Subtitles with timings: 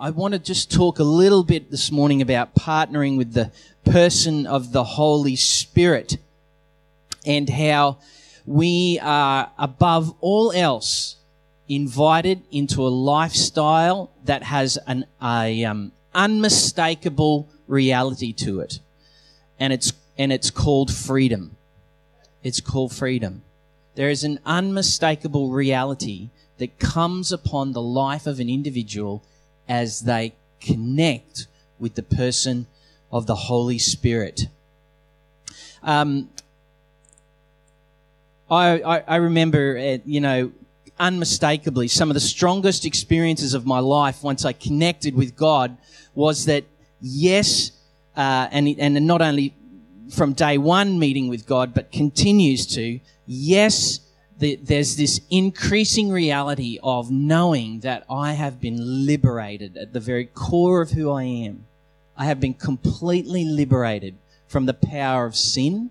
[0.00, 3.50] I want to just talk a little bit this morning about partnering with the
[3.84, 6.18] person of the Holy Spirit
[7.26, 7.98] and how
[8.46, 11.16] we are above all else
[11.68, 18.78] invited into a lifestyle that has an a, um, unmistakable reality to it,
[19.58, 21.56] and it's and it's called freedom.
[22.44, 23.42] It's called freedom.
[23.96, 29.24] There is an unmistakable reality that comes upon the life of an individual
[29.68, 31.46] as they connect
[31.78, 32.66] with the person
[33.12, 34.48] of the Holy Spirit.
[35.82, 36.28] Um,
[38.50, 40.52] I, I, I remember, uh, you know,
[40.98, 45.76] unmistakably, some of the strongest experiences of my life once I connected with God
[46.14, 46.64] was that,
[47.00, 47.72] yes,
[48.16, 49.54] uh, and, and not only
[50.10, 54.00] from day one meeting with God, but continues to, yes,
[54.38, 60.26] the, there's this increasing reality of knowing that I have been liberated at the very
[60.26, 61.66] core of who I am.
[62.16, 64.14] I have been completely liberated
[64.46, 65.90] from the power of sin,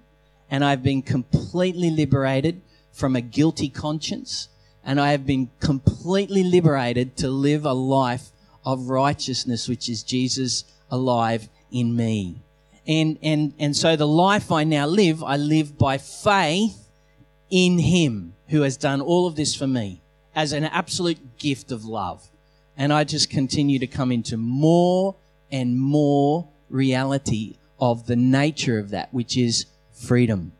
[0.50, 2.62] and I've been completely liberated
[2.94, 4.48] from a guilty conscience,
[4.84, 8.30] and I have been completely liberated to live a life
[8.66, 12.38] of righteousness, which is Jesus alive in me.
[12.88, 16.88] And, and, and so the life I now live, I live by faith
[17.50, 20.02] in Him who has done all of this for me
[20.36, 22.30] as an absolute gift of love.
[22.78, 25.16] And I just continue to come into more
[25.52, 30.52] and more reality of the nature of that, which is freedom,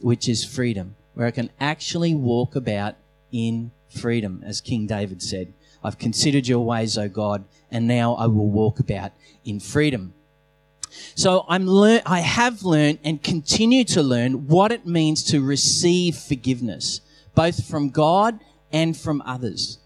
[0.00, 2.94] which is freedom, where I can actually walk about
[3.32, 5.52] in freedom, as King David said.
[5.82, 9.12] I've considered your ways, O God, and now I will walk about
[9.44, 10.14] in freedom.
[11.14, 16.16] So I'm learn, I have learned and continue to learn what it means to receive
[16.16, 17.00] forgiveness
[17.38, 18.40] both from God
[18.72, 19.78] and from others.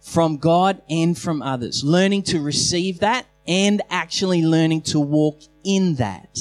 [0.00, 1.84] From God and from others.
[1.84, 6.38] Learning to receive that and actually learning to walk in that.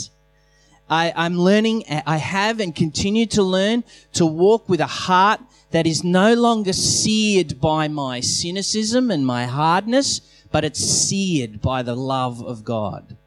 [0.89, 3.83] I, I'm learning, I have and continue to learn
[4.13, 9.43] to walk with a heart that is no longer seared by my cynicism and my
[9.45, 13.17] hardness, but it's seared by the love of God.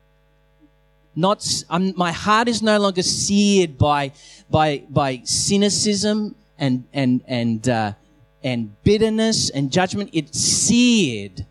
[1.14, 4.12] Not, I'm, my heart is no longer seared by,
[4.48, 7.92] by, by cynicism and and and uh,
[8.42, 10.10] and bitterness and judgment.
[10.12, 11.46] It's seared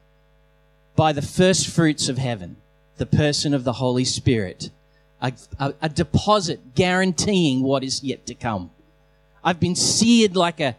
[0.96, 2.58] by the first fruits of heaven,
[2.98, 4.72] the person of the Holy Spirit,
[5.22, 8.72] a, a, a deposit guaranteeing what is yet to come.
[9.44, 10.76] I've been seared like a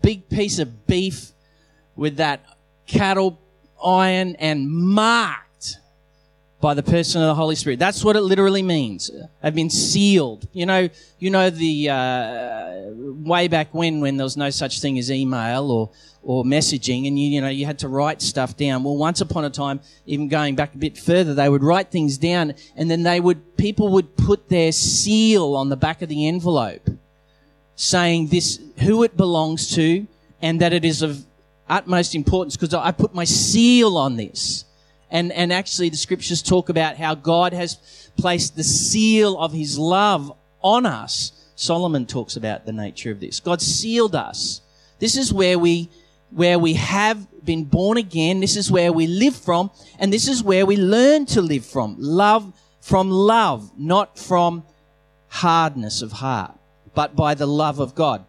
[0.00, 1.32] big piece of beef
[1.96, 2.40] with that
[2.86, 3.38] cattle
[3.84, 5.47] iron and marked
[6.60, 7.78] by the person of the Holy Spirit.
[7.78, 9.10] That's what it literally means.
[9.42, 10.48] I've been sealed.
[10.52, 10.88] You know,
[11.18, 15.70] you know the uh, way back when, when there was no such thing as email
[15.70, 15.90] or
[16.22, 18.82] or messaging, and you you know you had to write stuff down.
[18.82, 22.18] Well, once upon a time, even going back a bit further, they would write things
[22.18, 26.26] down, and then they would people would put their seal on the back of the
[26.26, 26.88] envelope,
[27.76, 30.06] saying this who it belongs to,
[30.42, 31.24] and that it is of
[31.68, 34.64] utmost importance because I put my seal on this.
[35.10, 39.78] And, and actually, the scriptures talk about how God has placed the seal of his
[39.78, 40.32] love
[40.62, 41.32] on us.
[41.54, 43.40] Solomon talks about the nature of this.
[43.40, 44.60] God sealed us.
[44.98, 45.88] This is where we,
[46.30, 48.40] where we have been born again.
[48.40, 49.70] This is where we live from.
[49.98, 51.96] And this is where we learn to live from.
[51.98, 54.64] Love, from love, not from
[55.28, 56.54] hardness of heart,
[56.94, 58.24] but by the love of God.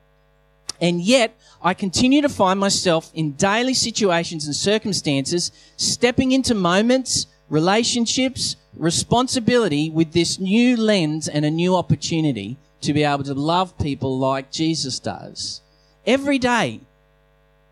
[0.81, 7.27] And yet, I continue to find myself in daily situations and circumstances, stepping into moments,
[7.49, 13.77] relationships, responsibility with this new lens and a new opportunity to be able to love
[13.77, 15.61] people like Jesus does.
[16.05, 16.79] Every day.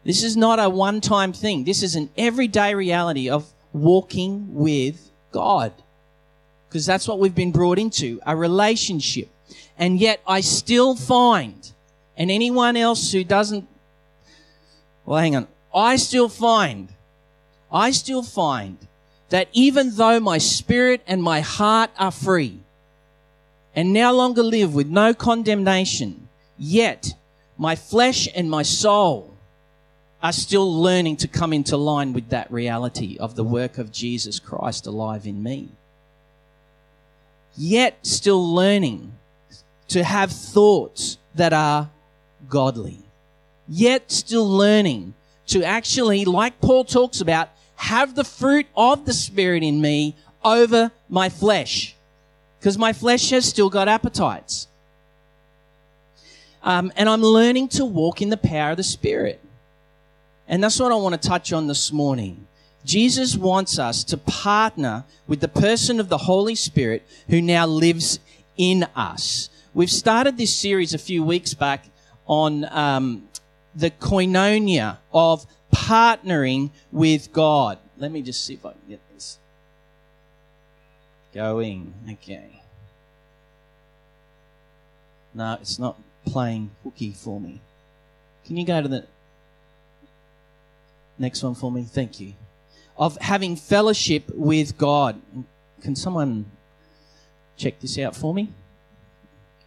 [0.03, 1.63] This is not a one time thing.
[1.63, 5.73] This is an everyday reality of walking with God.
[6.67, 9.29] Because that's what we've been brought into a relationship.
[9.77, 11.71] And yet I still find,
[12.17, 13.67] and anyone else who doesn't
[15.07, 15.47] well, hang on.
[15.73, 16.89] I still find,
[17.71, 18.77] I still find
[19.29, 22.59] that even though my spirit and my heart are free
[23.73, 26.27] and no longer live with no condemnation,
[26.57, 27.13] yet
[27.57, 29.33] my flesh and my soul
[30.21, 34.41] are still learning to come into line with that reality of the work of Jesus
[34.41, 35.69] Christ alive in me.
[37.55, 39.13] Yet still learning
[39.87, 41.89] to have thoughts that are
[42.49, 43.03] godly
[43.67, 45.13] yet still learning
[45.47, 50.91] to actually, like Paul talks about, have the fruit of the Spirit in me over
[51.09, 51.95] my flesh.
[52.59, 54.67] Because my flesh has still got appetites.
[56.63, 59.39] Um, and I'm learning to walk in the power of the Spirit.
[60.47, 62.47] And that's what I want to touch on this morning.
[62.83, 68.19] Jesus wants us to partner with the person of the Holy Spirit who now lives
[68.57, 69.49] in us.
[69.73, 71.85] We've started this series a few weeks back
[72.27, 73.27] on um,
[73.75, 77.79] the koinonia of partnering with God.
[77.97, 79.39] Let me just see if I can get this
[81.33, 81.93] going.
[82.11, 82.61] Okay.
[85.33, 87.61] No, it's not playing hooky for me.
[88.45, 89.05] Can you go to the
[91.17, 91.83] next one for me?
[91.83, 92.33] Thank you.
[92.97, 95.21] Of having fellowship with God.
[95.81, 96.49] Can someone
[97.55, 98.51] check this out for me?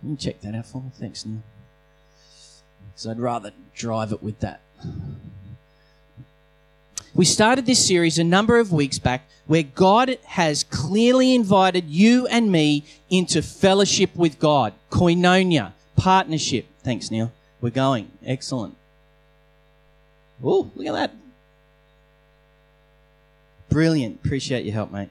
[0.01, 0.91] Can you check that out for me?
[0.99, 1.43] Thanks, Neil.
[3.01, 4.61] Because I'd rather drive it with that.
[7.15, 12.27] We started this series a number of weeks back where God has clearly invited you
[12.27, 16.67] and me into fellowship with God, koinonia, partnership.
[16.83, 17.33] Thanks, Neil.
[17.63, 18.11] We're going.
[18.23, 18.77] Excellent.
[20.45, 21.15] Oh, look at that.
[23.71, 24.21] Brilliant.
[24.23, 25.09] Appreciate your help, mate.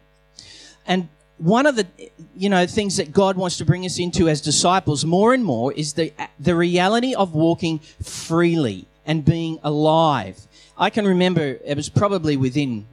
[0.85, 1.09] And
[1.39, 1.88] one of the
[2.36, 5.74] you know things that God wants to bring us into as disciples more and more
[5.74, 10.39] is the the reality of walking freely and being alive.
[10.77, 12.88] I can remember it was probably within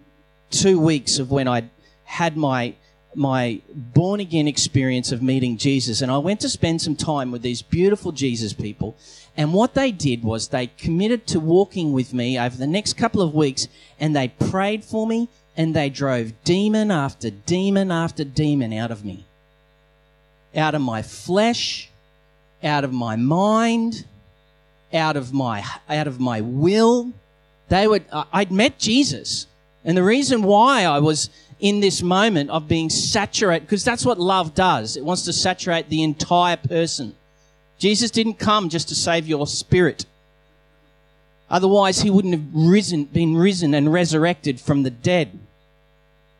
[0.50, 1.68] 2 weeks of when I
[2.04, 2.74] had my
[3.14, 7.42] my born again experience of meeting Jesus and I went to spend some time with
[7.42, 8.94] these beautiful Jesus people
[9.36, 13.22] and what they did was they committed to walking with me over the next couple
[13.22, 13.68] of weeks
[13.98, 19.04] and they prayed for me and they drove demon after demon after demon out of
[19.04, 19.24] me.
[20.54, 21.90] Out of my flesh,
[22.62, 24.04] out of my mind,
[24.92, 27.12] out of my out of my will.
[27.68, 29.46] They would I'd met Jesus.
[29.84, 31.30] And the reason why I was
[31.60, 34.96] in this moment of being saturated because that's what love does.
[34.96, 37.14] It wants to saturate the entire person.
[37.78, 40.06] Jesus didn't come just to save your spirit.
[41.48, 45.38] Otherwise, he wouldn't have risen, been risen and resurrected from the dead.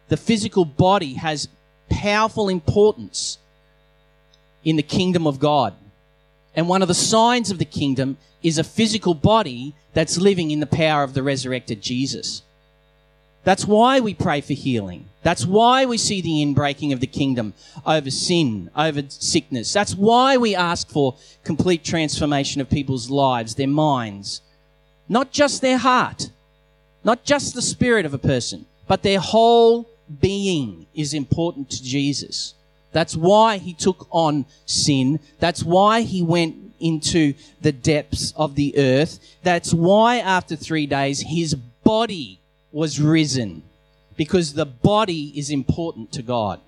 [0.09, 1.49] The physical body has
[1.91, 3.39] powerful importance
[4.65, 5.75] in the kingdom of God.
[6.55, 10.61] And one of the signs of the kingdom is a physical body that's living in
[10.61, 12.43] the power of the resurrected Jesus.
[13.45, 15.09] That's why we pray for healing.
[15.23, 17.55] That's why we see the inbreaking of the kingdom
[17.87, 19.73] over sin, over sickness.
[19.73, 21.15] That's why we ask for
[21.45, 24.41] complete transformation of people's lives, their minds,
[25.09, 26.31] not just their heart,
[27.05, 29.89] not just the spirit of a person, but their whole
[30.21, 32.55] being is important to Jesus.
[32.93, 35.21] That's why he took on sin.
[35.39, 39.19] That's why he went into the depths of the earth.
[39.43, 42.41] That's why after three days his body
[42.73, 43.63] was risen
[44.17, 46.61] because the body is important to God.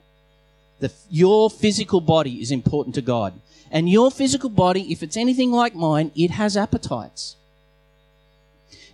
[0.81, 3.35] The, your physical body is important to God.
[3.71, 7.37] And your physical body, if it's anything like mine, it has appetites.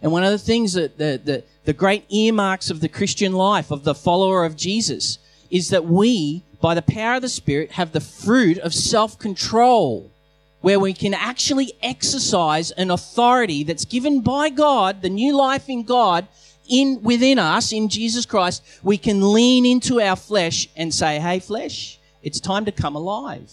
[0.05, 3.71] And one of the things that the, the, the great earmarks of the Christian life,
[3.71, 5.17] of the follower of Jesus,
[5.51, 10.13] is that we, by the power of the Spirit, have the fruit of self control,
[10.61, 15.85] where we can actually exercise an authority that's given by God, the new life in
[15.85, 16.29] God,
[16.69, 21.39] in within us in Jesus Christ, we can lean into our flesh and say, "Hey
[21.39, 23.51] flesh, it's time to come alive.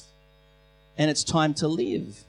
[0.98, 2.26] And it's time to live.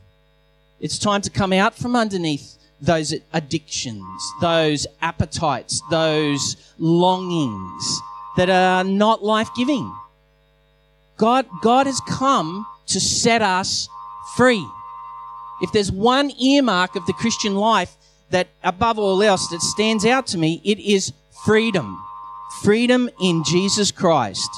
[0.79, 8.01] It's time to come out from underneath those addictions, those appetites, those longings
[8.37, 9.91] that are not life-giving.
[11.17, 13.89] God God has come to set us
[14.37, 14.67] free.
[15.63, 17.97] If there's one earmark of the Christian life,
[18.31, 21.13] that above all else that stands out to me, it is
[21.45, 22.03] freedom.
[22.63, 24.51] Freedom in Jesus Christ.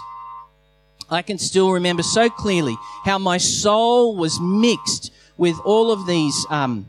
[1.11, 6.47] I can still remember so clearly how my soul was mixed with all of these
[6.49, 6.88] um,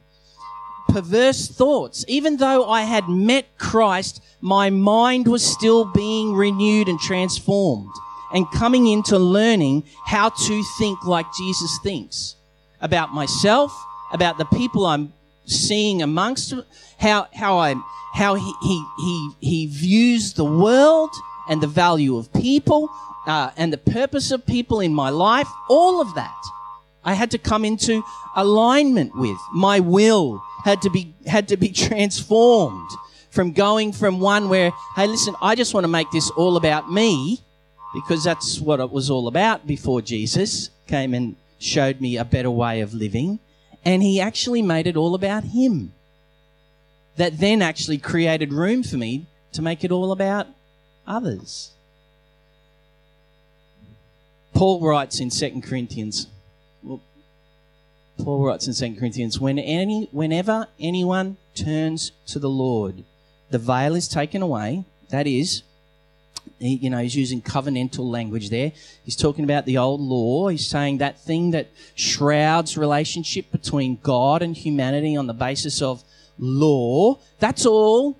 [0.96, 2.06] perverse thoughts.
[2.08, 7.94] Even though I had met Christ, my mind was still being renewed and transformed
[8.32, 12.38] and coming into learning how to think like Jesus thinks
[12.80, 13.74] about myself,
[14.14, 15.12] about the people I'm
[15.46, 16.54] seeing amongst
[16.98, 17.76] how how I
[18.14, 21.14] how he he he, he views the world
[21.50, 22.90] and the value of people
[23.28, 25.50] uh, and the purpose of people in my life.
[25.68, 26.42] All of that
[27.04, 28.02] I had to come into
[28.36, 29.38] alignment with.
[29.54, 32.90] My will had to be had to be transformed
[33.30, 36.92] from going from one where hey listen I just want to make this all about
[36.92, 37.40] me
[37.94, 42.52] because that's what it was all about before Jesus came and showed me a better
[42.52, 43.40] way of living
[43.86, 45.94] and he actually made it all about him.
[47.18, 50.48] That then actually created room for me to make it all about
[51.08, 51.72] others.
[54.54, 56.28] Paul writes in 2 Corinthians,
[58.26, 63.04] Paul writes in 2 Corinthians, when any, whenever anyone turns to the Lord,
[63.52, 65.62] the veil is taken away, that is,
[66.58, 68.72] he, you know, he's using covenantal language there.
[69.04, 70.48] He's talking about the old law.
[70.48, 76.04] He's saying that thing that shrouds relationship between God and humanity on the basis of
[76.40, 77.20] law.
[77.40, 78.18] That's all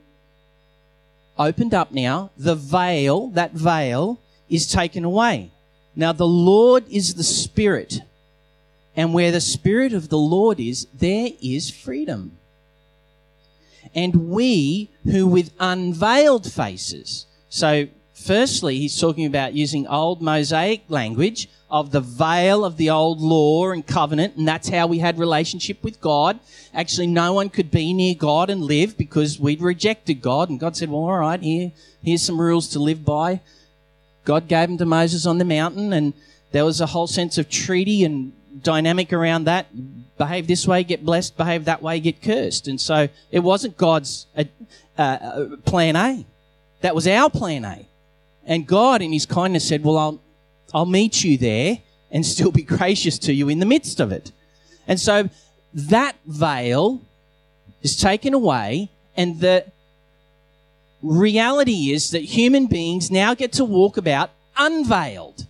[1.36, 2.30] opened up now.
[2.38, 5.52] The veil, that veil, is taken away.
[5.96, 8.02] Now, the Lord is the Spirit.
[8.96, 12.38] And where the Spirit of the Lord is, there is freedom.
[13.94, 17.26] And we who with unveiled faces.
[17.50, 23.20] So, firstly, he's talking about using old Mosaic language of the veil of the old
[23.20, 26.40] law and covenant, and that's how we had relationship with God.
[26.74, 30.78] Actually, no one could be near God and live because we'd rejected God, and God
[30.78, 31.72] said, "Well, all right, here,
[32.04, 33.42] here's some rules to live by."
[34.24, 36.14] God gave them to Moses on the mountain, and
[36.52, 39.68] there was a whole sense of treaty and dynamic around that.
[40.18, 41.36] Behave this way, get blessed.
[41.38, 42.68] Behave that way, get cursed.
[42.68, 44.46] And so it wasn't God's uh,
[44.98, 46.26] uh, plan A.
[46.82, 47.86] That was our plan A.
[48.46, 50.22] And God, in His kindness, said, "Well, I'll
[50.74, 51.80] I'll meet you there
[52.12, 54.32] and still be gracious to you in the midst of it."
[54.88, 55.30] And so
[55.74, 57.02] that veil
[57.82, 59.66] is taken away, and the
[61.02, 65.46] reality is that human beings now get to walk about unveiled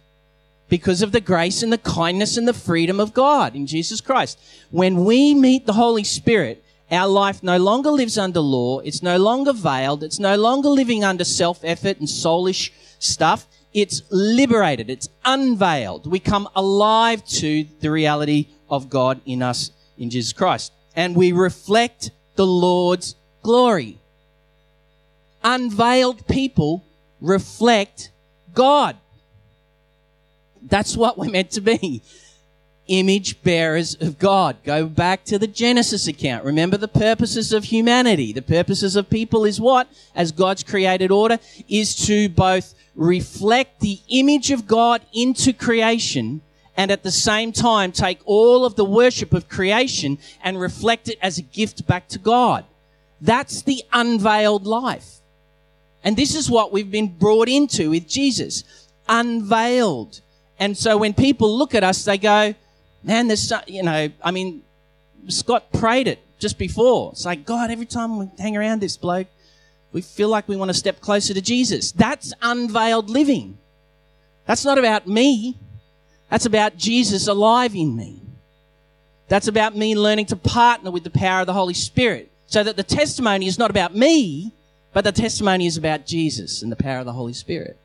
[0.75, 4.37] because of the grace and the kindness and the freedom of God in Jesus Christ.
[4.71, 8.79] When we meet the Holy Spirit, our life no longer lives under law.
[8.79, 10.03] It's no longer veiled.
[10.03, 13.47] It's no longer living under self effort and soulish stuff.
[13.73, 14.89] It's liberated.
[14.89, 16.05] It's unveiled.
[16.05, 20.73] We come alive to the reality of God in us in Jesus Christ.
[20.95, 23.99] And we reflect the Lord's glory
[25.45, 26.83] unveiled people
[27.21, 28.09] reflect
[28.53, 28.97] God.
[30.67, 32.01] That's what we're meant to be.
[32.87, 34.57] Image bearers of God.
[34.63, 36.43] Go back to the Genesis account.
[36.43, 38.31] Remember the purposes of humanity.
[38.31, 39.87] The purposes of people is what?
[40.15, 46.41] As God's created order, is to both reflect the image of God into creation
[46.77, 51.17] and at the same time take all of the worship of creation and reflect it
[51.21, 52.65] as a gift back to God.
[53.21, 55.19] That's the unveiled life.
[56.03, 58.63] And this is what we've been brought into with Jesus.
[59.07, 60.21] Unveiled.
[60.59, 62.55] And so when people look at us, they go,
[63.03, 64.63] man, there's, so, you know, I mean,
[65.27, 67.11] Scott prayed it just before.
[67.11, 69.27] It's like, God, every time we hang around this bloke,
[69.91, 71.91] we feel like we want to step closer to Jesus.
[71.91, 73.57] That's unveiled living.
[74.45, 75.57] That's not about me.
[76.29, 78.21] That's about Jesus alive in me.
[79.27, 82.77] That's about me learning to partner with the power of the Holy Spirit so that
[82.77, 84.51] the testimony is not about me,
[84.93, 87.77] but the testimony is about Jesus and the power of the Holy Spirit.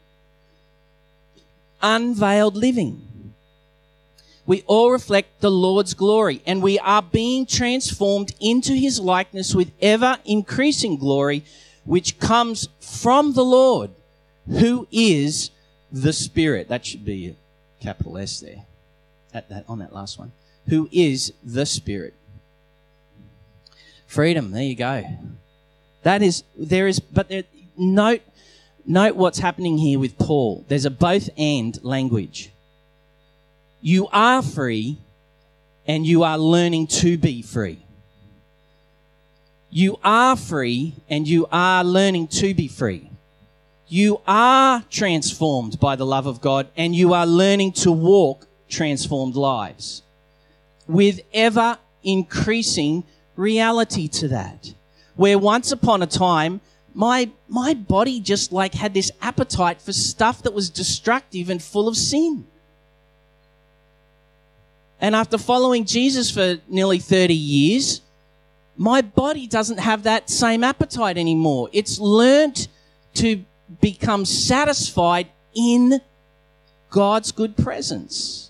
[1.83, 3.11] Unveiled living.
[4.47, 9.71] We all reflect the Lord's glory and we are being transformed into his likeness with
[9.81, 11.45] ever increasing glory,
[11.85, 13.91] which comes from the Lord,
[14.49, 15.51] who is
[15.93, 16.69] the Spirit.
[16.69, 17.37] That should be a
[17.83, 18.65] capital S there
[19.33, 20.33] at that, on that last one.
[20.67, 22.15] Who is the Spirit.
[24.07, 24.51] Freedom.
[24.51, 25.05] There you go.
[26.03, 27.45] That is, there is, but there,
[27.77, 28.23] note,
[28.91, 30.65] note what's happening here with Paul.
[30.69, 32.51] There's a both and language.
[33.81, 34.99] You are free
[35.87, 37.87] and you are learning to be free.
[39.71, 43.09] You are free and you are learning to be free.
[43.87, 49.37] You are transformed by the love of God and you are learning to walk transformed
[49.37, 50.03] lives
[50.89, 53.05] with ever increasing
[53.37, 54.75] reality to that
[55.15, 56.61] where once upon a time,
[56.95, 61.89] my, my body just like had this appetite for stuff that was destructive and full
[61.89, 62.47] of sin.
[65.01, 68.03] And after following Jesus for nearly 30 years,
[68.77, 71.69] my body doesn't have that same appetite anymore.
[71.73, 72.69] It's learnt
[73.15, 73.45] to
[73.81, 76.01] become satisfied in
[76.91, 78.50] God's good presence.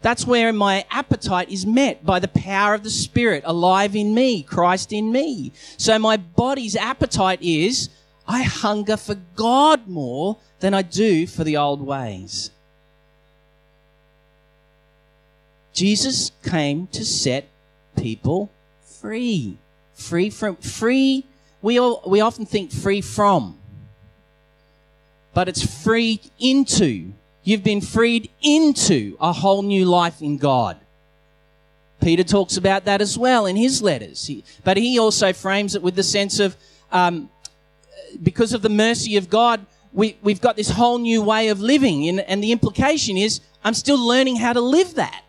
[0.00, 4.42] That's where my appetite is met by the power of the Spirit alive in me,
[4.42, 5.52] Christ in me.
[5.76, 7.90] So my body's appetite is
[8.26, 12.50] I hunger for God more than I do for the old ways.
[15.72, 17.48] Jesus came to set
[17.96, 18.50] people
[18.82, 19.58] free.
[19.94, 21.24] Free from, free,
[21.62, 23.58] we, all, we often think free from,
[25.34, 27.12] but it's free into
[27.48, 30.76] You've been freed into a whole new life in God.
[31.98, 34.26] Peter talks about that as well in his letters.
[34.26, 36.54] He, but he also frames it with the sense of
[36.92, 37.30] um,
[38.22, 39.64] because of the mercy of God,
[39.94, 42.06] we, we've got this whole new way of living.
[42.10, 45.24] And, and the implication is, I'm still learning how to live that.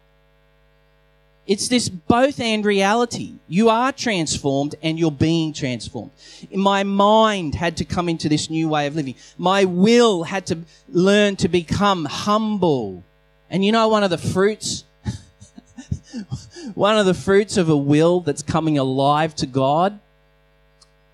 [1.49, 3.33] It's this both and reality.
[3.47, 6.11] You are transformed and you're being transformed.
[6.53, 9.15] My mind had to come into this new way of living.
[9.35, 13.03] My will had to learn to become humble.
[13.49, 14.83] And you know, one of the fruits,
[16.75, 19.99] one of the fruits of a will that's coming alive to God,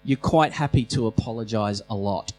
[0.04, 2.34] you're quite happy to apologize a lot.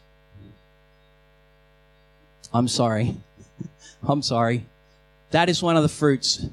[2.53, 3.15] I'm sorry.
[4.07, 4.67] I'm sorry.
[5.31, 6.45] That is one of the fruits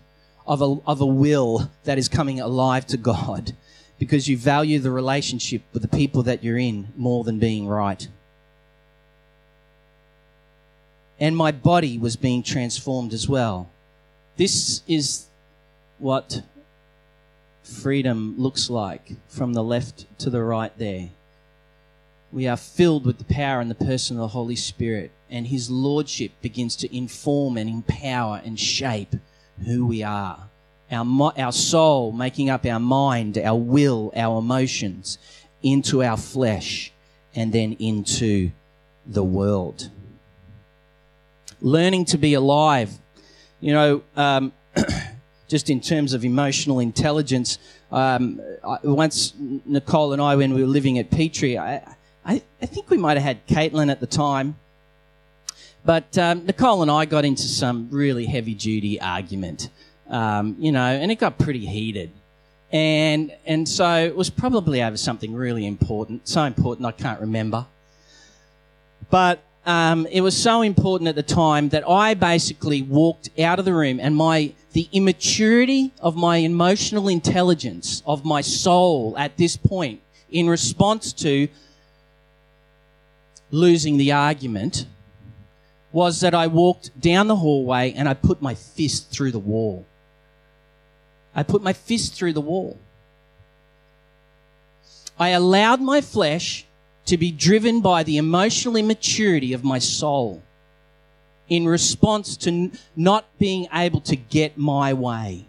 [0.47, 3.53] of a, of a will that is coming alive to God
[3.99, 8.09] because you value the relationship with the people that you're in more than being right.
[11.19, 13.71] And my body was being transformed as well.
[14.37, 15.27] This is
[15.99, 16.43] what
[17.63, 21.11] freedom looks like from the left to the right there.
[22.33, 25.71] We are filled with the power and the person of the Holy Spirit, and His
[25.71, 29.15] Lordship begins to inform and empower and shape
[29.65, 30.49] who we are.
[30.91, 35.19] Our, our soul making up our mind, our will, our emotions
[35.63, 36.93] into our flesh
[37.35, 38.51] and then into
[39.07, 39.91] the world.
[41.61, 42.91] Learning to be alive.
[43.61, 44.53] You know, um,
[45.49, 47.59] just in terms of emotional intelligence,
[47.91, 51.77] um, I, once Nicole and I, when we were living at Petrie, I,
[52.25, 54.57] I, I think we might have had Caitlin at the time.
[55.85, 59.69] But um, Nicole and I got into some really heavy duty argument,
[60.09, 62.11] um, you know, and it got pretty heated.
[62.73, 67.67] And, and so it was probably over something really important, so important I can't remember.
[69.11, 73.65] But um, it was so important at the time that I basically walked out of
[73.65, 79.57] the room and my the immaturity of my emotional intelligence of my soul at this
[79.57, 80.01] point
[80.31, 81.47] in response to
[83.53, 84.87] losing the argument
[85.95, 89.87] was that I walked down the hallway and I put my fist through the wall.
[91.37, 92.81] I put my fist through the wall.
[95.17, 96.67] I allowed my flesh
[97.07, 100.43] to be driven by the emotional immaturity of my soul
[101.49, 105.47] in response to not being able to get my way.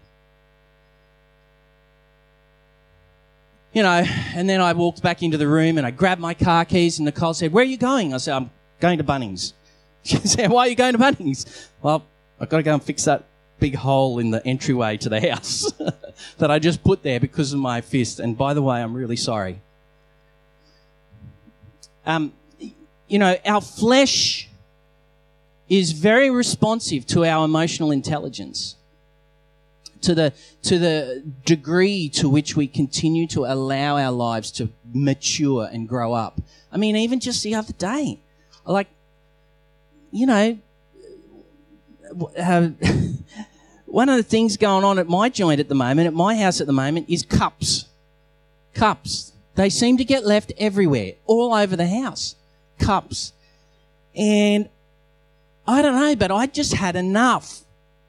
[3.72, 6.64] You know, and then I walked back into the room and I grabbed my car
[6.64, 8.14] keys and Nicole said, Where are you going?
[8.14, 9.52] I said, I'm going to Bunnings.
[10.10, 11.68] She said, Why are you going to Bunnings?
[11.82, 12.04] Well,
[12.38, 13.24] I've got to go and fix that
[13.58, 15.72] big hole in the entryway to the house
[16.38, 18.20] that I just put there because of my fist.
[18.20, 19.60] And by the way, I'm really sorry.
[22.04, 22.32] Um,
[23.08, 24.48] you know, our flesh
[25.68, 28.76] is very responsive to our emotional intelligence.
[30.02, 35.68] To the, to the degree to which we continue to allow our lives to mature
[35.72, 36.40] and grow up.
[36.70, 38.20] I mean, even just the other day,
[38.64, 38.88] like
[40.10, 40.58] you know,
[42.38, 42.68] uh,
[43.86, 46.60] one of the things going on at my joint at the moment, at my house
[46.60, 47.86] at the moment, is cups.
[48.74, 49.32] Cups.
[49.54, 52.36] They seem to get left everywhere, all over the house.
[52.78, 53.32] Cups.
[54.14, 54.68] And
[55.66, 57.62] I don't know, but I just had enough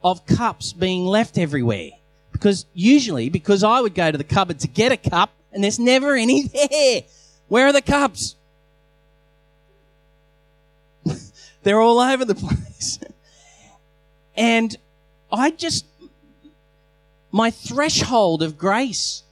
[0.04, 1.92] of cups being left everywhere.
[2.32, 5.80] Because usually, because I would go to the cupboard to get a cup, and there's
[5.80, 7.02] never any there.
[7.48, 8.36] Where are the cups?
[11.64, 12.36] They're all over the
[12.70, 13.00] place.
[14.36, 14.76] and
[15.32, 15.86] I just,
[17.32, 19.24] my threshold of grace,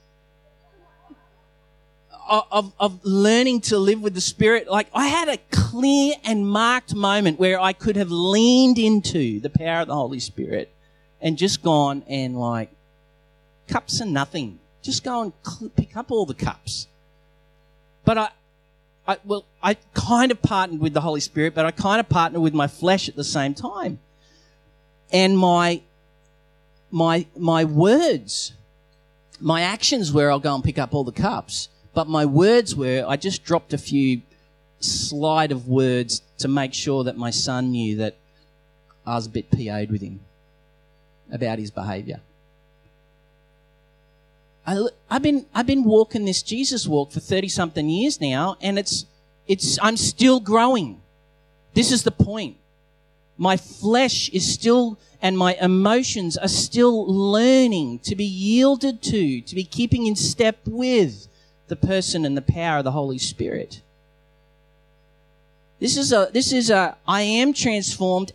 [2.27, 6.95] of, of learning to live with the Spirit, like I had a clear and marked
[6.95, 10.71] moment where I could have leaned into the power of the Holy Spirit
[11.21, 12.71] and just gone and like,
[13.67, 14.59] cups are nothing.
[14.81, 16.87] Just go and pick up all the cups.
[18.03, 18.29] But I,
[19.07, 22.41] I, well, I kind of partnered with the Holy Spirit, but I kind of partnered
[22.41, 23.99] with my flesh at the same time.
[25.11, 25.81] And my,
[26.89, 28.53] my, my words,
[29.39, 33.05] my actions were I'll go and pick up all the cups, but my words were
[33.07, 34.21] I just dropped a few
[34.79, 38.15] slide of words to make sure that my son knew that
[39.05, 40.19] I was a bit PO'd with him
[41.31, 42.21] about his behaviour.
[44.65, 48.79] I, have been I've been walking this Jesus walk for thirty something years now, and
[48.79, 49.05] it's
[49.47, 51.01] it's I'm still growing.
[51.73, 52.57] This is the point.
[53.37, 59.55] My flesh is still and my emotions are still learning to be yielded to, to
[59.55, 61.27] be keeping in step with
[61.67, 63.81] the person and the power of the Holy Spirit.
[65.79, 68.31] This is a this is a I am transformed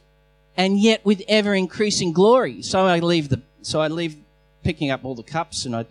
[0.56, 2.62] and yet with ever increasing glory.
[2.62, 4.16] So I leave the so I leave
[4.62, 5.86] picking up all the cups and I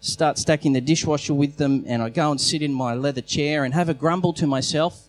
[0.00, 3.64] start stacking the dishwasher with them, and I go and sit in my leather chair
[3.64, 5.08] and have a grumble to myself.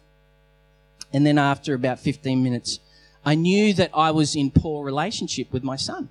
[1.14, 2.80] And then after about 15 minutes,
[3.26, 6.10] I knew that I was in poor relationship with my son.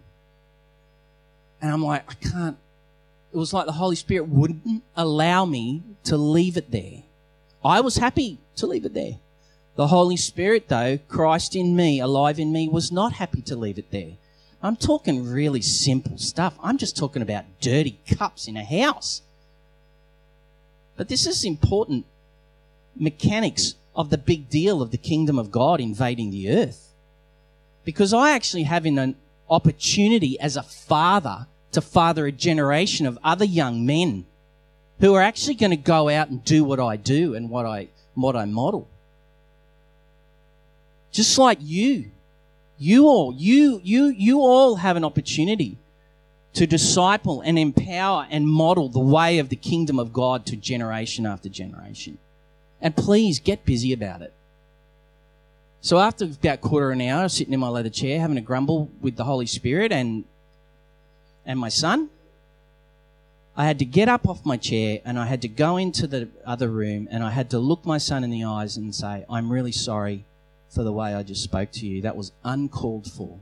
[1.60, 2.56] And I'm like, I can't.
[3.32, 7.02] It was like the Holy Spirit wouldn't allow me to leave it there.
[7.64, 9.18] I was happy to leave it there.
[9.76, 13.78] The Holy Spirit, though, Christ in me, alive in me, was not happy to leave
[13.78, 14.12] it there.
[14.62, 16.54] I'm talking really simple stuff.
[16.62, 19.22] I'm just talking about dirty cups in a house.
[20.96, 22.06] But this is important
[22.96, 26.92] mechanics of the big deal of the kingdom of God invading the earth.
[27.84, 29.14] Because I actually have an
[29.48, 34.26] opportunity as a father to father a generation of other young men
[35.00, 37.88] who are actually going to go out and do what I do and what I,
[38.14, 38.88] what I model.
[41.12, 42.10] Just like you.
[42.78, 45.78] You all, you, you, you all have an opportunity
[46.54, 51.26] to disciple and empower and model the way of the kingdom of God to generation
[51.26, 52.18] after generation.
[52.80, 54.32] And please get busy about it.
[55.80, 58.90] So after about quarter of an hour sitting in my leather chair having a grumble
[59.00, 60.24] with the Holy Spirit and
[61.46, 62.10] and my son,
[63.56, 66.28] I had to get up off my chair and I had to go into the
[66.44, 69.50] other room and I had to look my son in the eyes and say, I'm
[69.50, 70.24] really sorry
[70.68, 72.02] for the way I just spoke to you.
[72.02, 73.38] That was uncalled for.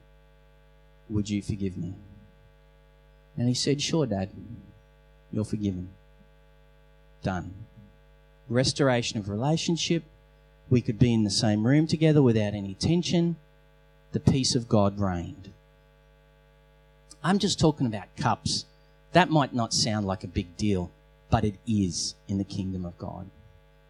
[1.09, 1.95] Would you forgive me?
[3.37, 4.31] And he said, Sure, Dad.
[5.33, 5.91] You're forgiven.
[7.23, 7.53] Done.
[8.49, 10.05] Restoration of relationship.
[10.71, 13.37] We could be in the same room together without any tension.
[14.13, 15.53] The peace of God reigned.
[17.23, 18.65] I'm just talking about cups.
[19.13, 20.91] That might not sound like a big deal,
[21.31, 23.29] but it is in the kingdom of God.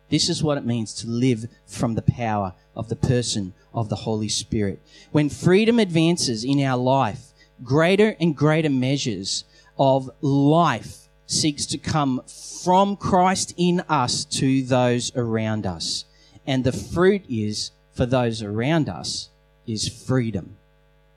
[0.09, 3.97] This is what it means to live from the power of the person of the
[3.97, 4.81] Holy Spirit.
[5.13, 9.45] When freedom advances in our life, greater and greater measures
[9.79, 12.23] of life seeks to come
[12.63, 16.05] from Christ in us to those around us.
[16.47, 19.31] And the fruit is, for those around us,
[19.67, 20.57] is freedom,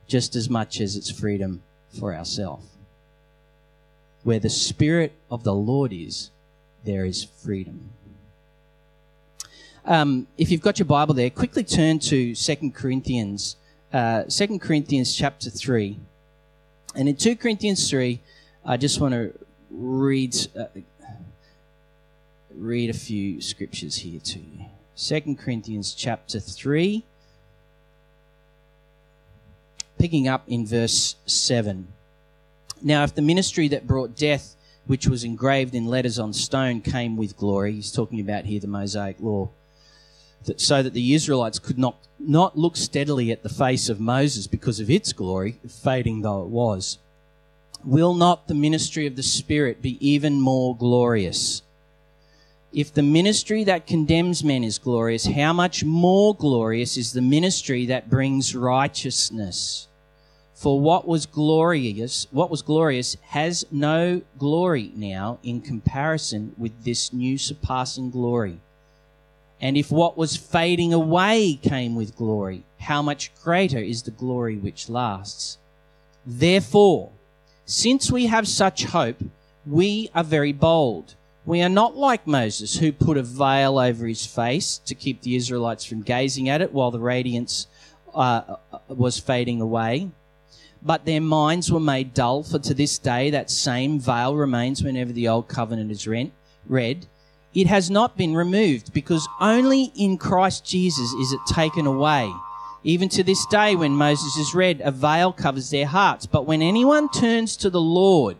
[0.07, 1.61] just as much as it's freedom
[1.99, 2.65] for ourselves.
[4.23, 6.31] Where the Spirit of the Lord is,
[6.83, 7.91] there is freedom.
[9.89, 13.55] Um, if you've got your Bible there, quickly turn to 2 Corinthians,
[13.91, 15.97] uh, 2 Corinthians chapter 3.
[16.93, 18.21] And in 2 Corinthians 3,
[18.63, 19.33] I just want to
[19.71, 20.65] read, uh,
[22.53, 24.65] read a few scriptures here to you.
[24.95, 27.03] 2 Corinthians chapter 3,
[29.97, 31.87] picking up in verse 7.
[32.83, 37.17] Now, if the ministry that brought death, which was engraved in letters on stone, came
[37.17, 39.49] with glory, he's talking about here the Mosaic law
[40.45, 44.47] that, so that the Israelites could not, not look steadily at the face of Moses
[44.47, 46.97] because of its glory, fading though it was.
[47.83, 51.61] Will not the ministry of the Spirit be even more glorious?
[52.71, 57.87] If the ministry that condemns men is glorious, how much more glorious is the ministry
[57.87, 59.87] that brings righteousness?
[60.53, 67.13] For what was glorious, what was glorious has no glory now in comparison with this
[67.13, 68.59] new surpassing glory.
[69.61, 74.55] And if what was fading away came with glory, how much greater is the glory
[74.55, 75.57] which lasts?
[76.25, 77.11] Therefore,
[77.65, 79.21] since we have such hope,
[79.65, 81.15] we are very bold.
[81.45, 85.35] We are not like Moses, who put a veil over his face to keep the
[85.35, 87.67] Israelites from gazing at it while the radiance
[88.13, 88.55] uh,
[88.87, 90.09] was fading away.
[90.81, 95.11] But their minds were made dull, for to this day that same veil remains whenever
[95.11, 97.07] the old covenant is read
[97.53, 102.31] it has not been removed because only in Christ Jesus is it taken away.
[102.83, 106.25] Even to this day, when Moses is read, a veil covers their hearts.
[106.25, 108.37] But when anyone turns to the Lord,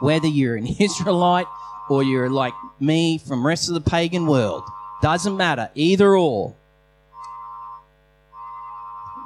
[0.00, 1.46] whether you're an Israelite
[1.88, 4.64] or you're like me from rest of the pagan world,
[5.00, 6.54] doesn't matter, either or.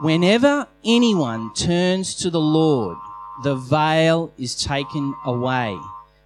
[0.01, 2.97] Whenever anyone turns to the Lord,
[3.43, 5.77] the veil is taken away.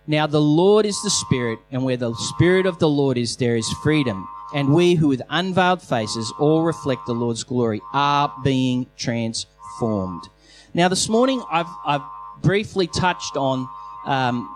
[0.07, 3.57] Now the Lord is the Spirit, and where the Spirit of the Lord is, there
[3.57, 4.29] is freedom.
[4.55, 10.29] And we who with unveiled faces all reflect the Lord's glory are being transformed.
[10.75, 12.03] Now this morning I've, I've
[12.43, 13.69] briefly touched on
[14.05, 14.55] um,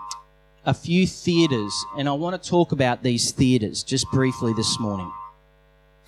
[0.65, 5.11] a few theatres, and I want to talk about these theatres just briefly this morning.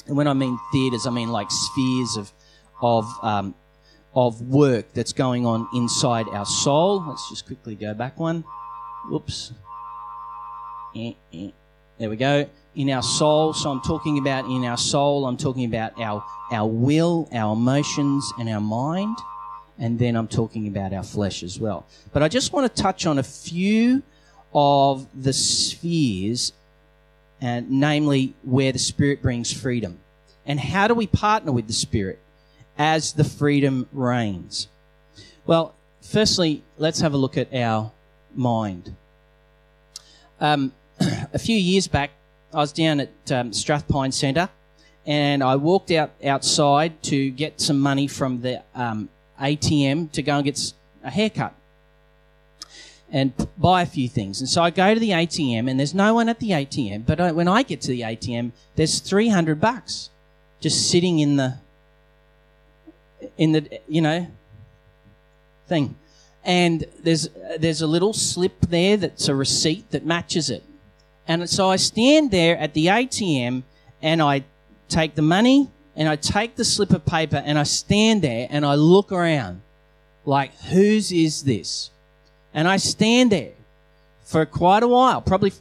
[0.06, 2.32] And when I mean theatres, I mean like spheres of,
[2.82, 3.56] of, um,
[4.13, 7.06] of work that's going on inside our soul.
[7.08, 8.43] Let's just quickly go back one.
[9.07, 9.53] Whoops.
[10.95, 11.51] Eh, eh.
[11.97, 12.47] There we go.
[12.75, 13.53] In our soul.
[13.53, 18.31] So I'm talking about in our soul, I'm talking about our, our will, our emotions,
[18.39, 19.17] and our mind.
[19.77, 21.85] And then I'm talking about our flesh as well.
[22.12, 24.03] But I just want to touch on a few
[24.53, 26.53] of the spheres,
[27.41, 29.99] and namely where the Spirit brings freedom.
[30.45, 32.19] And how do we partner with the Spirit
[32.77, 34.67] as the freedom reigns?
[35.45, 37.91] Well, firstly, let's have a look at our
[38.36, 38.96] mind.
[40.39, 40.74] Um,
[41.34, 42.12] a few years back,
[42.54, 44.50] I was down at um, Strathpine Centre
[45.06, 49.10] and I walked out outside to get some money from the um,
[49.42, 51.56] ATM to go and get a haircut
[53.12, 54.39] and buy a few things.
[54.39, 57.06] And so I go to the ATM, and there's no one at the ATM.
[57.06, 60.10] But I, when I get to the ATM, there's 300 bucks
[60.60, 61.58] just sitting in the
[63.38, 64.28] in the you know
[65.68, 65.96] thing.
[66.49, 70.63] And there's there's a little slip there that's a receipt that matches it.
[71.27, 73.62] And so I stand there at the ATM
[74.01, 74.43] and I
[74.88, 78.65] take the money and I take the slip of paper and I stand there and
[78.65, 79.62] I look around
[80.25, 81.91] like whose is this?
[82.51, 83.53] And I stand there
[84.23, 85.53] for quite a while, probably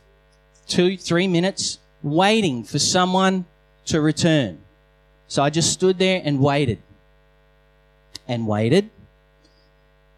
[0.66, 3.44] two, three minutes, waiting for someone
[3.85, 4.59] to return.
[5.27, 6.79] So I just stood there and waited
[8.27, 8.88] and waited,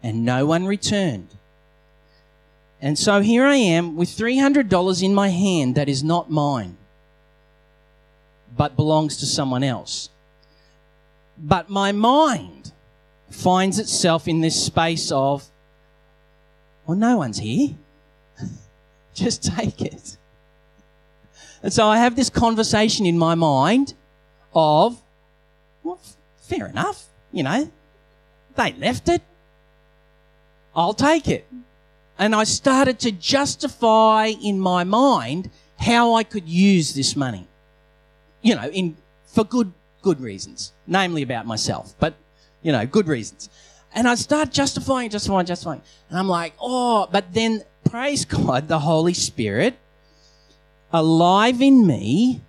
[0.03, 1.29] and no one returned.
[2.81, 6.77] And so here I am with $300 in my hand that is not mine,
[8.57, 10.09] but belongs to someone else.
[11.37, 12.71] But my mind
[13.29, 15.47] finds itself in this space of,
[16.85, 17.75] well, no one's here.
[19.13, 20.17] Just take it.
[21.63, 23.93] And so I have this conversation in my mind
[24.55, 25.01] of,
[25.83, 25.99] well,
[26.37, 27.71] fair enough, you know,
[28.55, 29.21] they left it.
[30.75, 31.47] I'll take it.
[32.17, 37.47] And I started to justify in my mind how I could use this money.
[38.41, 42.15] You know, in, for good, good reasons, namely about myself, but,
[42.61, 43.49] you know, good reasons.
[43.93, 45.81] And I start justifying, justifying, justifying.
[46.09, 49.77] And I'm like, oh, but then praise God, the Holy Spirit
[50.93, 52.41] alive in me,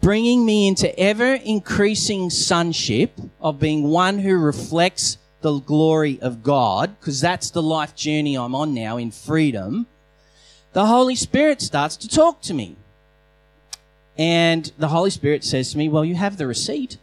[0.00, 6.98] bringing me into ever increasing sonship of being one who reflects the glory of God,
[6.98, 9.86] because that's the life journey I'm on now in freedom.
[10.72, 12.76] The Holy Spirit starts to talk to me.
[14.16, 16.98] And the Holy Spirit says to me, Well, you have the receipt.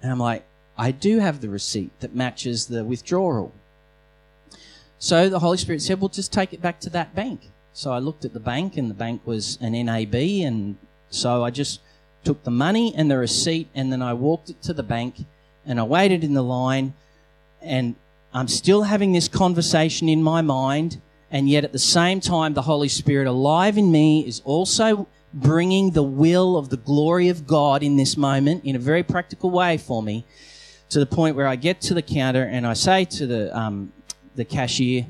[0.00, 0.44] And I'm like,
[0.78, 3.52] I do have the receipt that matches the withdrawal.
[4.98, 7.50] So the Holy Spirit said, Well, just take it back to that bank.
[7.72, 10.76] So I looked at the bank, and the bank was an NAB, and
[11.10, 11.80] so I just
[12.24, 15.24] took the money and the receipt, and then I walked it to the bank,
[15.66, 16.94] and I waited in the line,
[17.60, 17.94] and
[18.32, 22.62] I'm still having this conversation in my mind, and yet at the same time, the
[22.62, 27.82] Holy Spirit alive in me is also bringing the will of the glory of God
[27.82, 30.24] in this moment in a very practical way for me
[30.88, 33.92] to the point where I get to the counter and I say to the, um,
[34.34, 35.06] the cashier,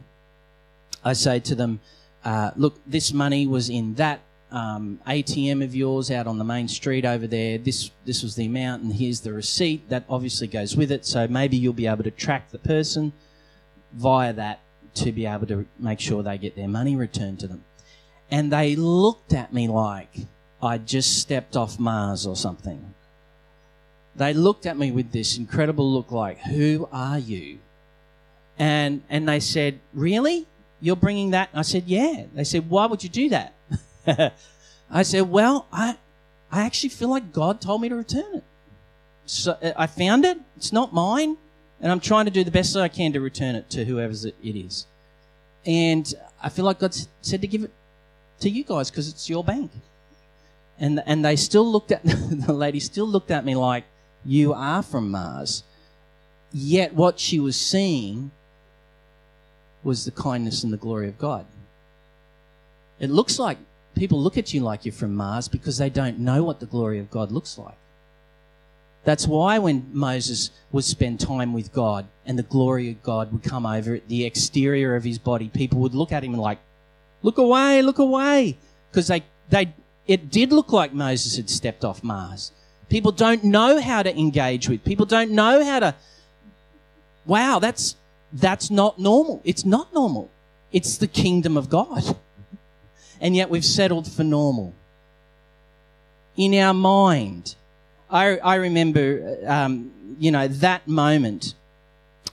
[1.03, 1.81] I say to them,
[2.23, 6.69] uh, look, this money was in that um, ATM of yours out on the main
[6.69, 7.59] street over there.
[7.59, 9.89] This this was the amount, and here's the receipt.
[9.89, 11.07] That obviously goes with it.
[11.07, 13.13] So maybe you'll be able to track the person
[13.93, 14.61] via that
[14.95, 17.65] to be able to make sure they get their money returned to them.
[18.31, 20.15] And they looked at me like
[20.63, 22.95] I'd just stepped off Mars or something.
[24.15, 27.59] They looked at me with this incredible look like, Who are you?
[28.59, 30.47] And, and they said, Really?
[30.81, 31.51] You're bringing that?
[31.55, 32.25] I said, Yeah.
[32.35, 33.55] They said, Why would you do that?
[34.91, 35.97] I said, Well, I,
[36.51, 38.45] I actually feel like God told me to return it.
[39.27, 40.39] So I found it.
[40.57, 41.37] It's not mine.
[41.81, 44.57] And I'm trying to do the best I can to return it to whoever it
[44.57, 44.87] is.
[45.65, 47.71] And I feel like God said to give it
[48.41, 49.71] to you guys because it's your bank.
[50.79, 53.85] And, and they still looked at, the lady still looked at me like,
[54.25, 55.63] You are from Mars.
[56.53, 58.33] Yet what she was seeing
[59.83, 61.47] was the kindness and the glory of God.
[62.99, 63.59] It looks like
[64.01, 66.99] people look at you like you're from Mars because they don't know what the glory
[66.99, 67.77] of God looks like.
[69.05, 73.43] That's why when Moses would spend time with God and the glory of God would
[73.43, 76.61] come over the exterior of his body, people would look at him and like,
[77.21, 78.57] look away, look away.
[78.91, 79.75] Because they, they,
[80.07, 82.53] it did look like Moses had stepped off Mars.
[82.89, 84.83] People don't know how to engage with.
[84.83, 85.95] People don't know how to,
[87.27, 87.97] wow, that's,
[88.33, 89.43] that's not normal.
[89.45, 90.31] It's not normal.
[90.73, 92.17] It's the kingdom of God.
[93.21, 94.75] And yet we've settled for normal.
[96.37, 97.55] In our mind,
[98.11, 101.55] I, I remember, um, you know, that moment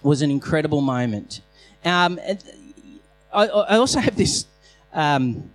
[0.02, 1.41] was an incredible moment.
[1.84, 2.19] Um,
[3.34, 4.45] I, I, also have this
[4.93, 5.52] um,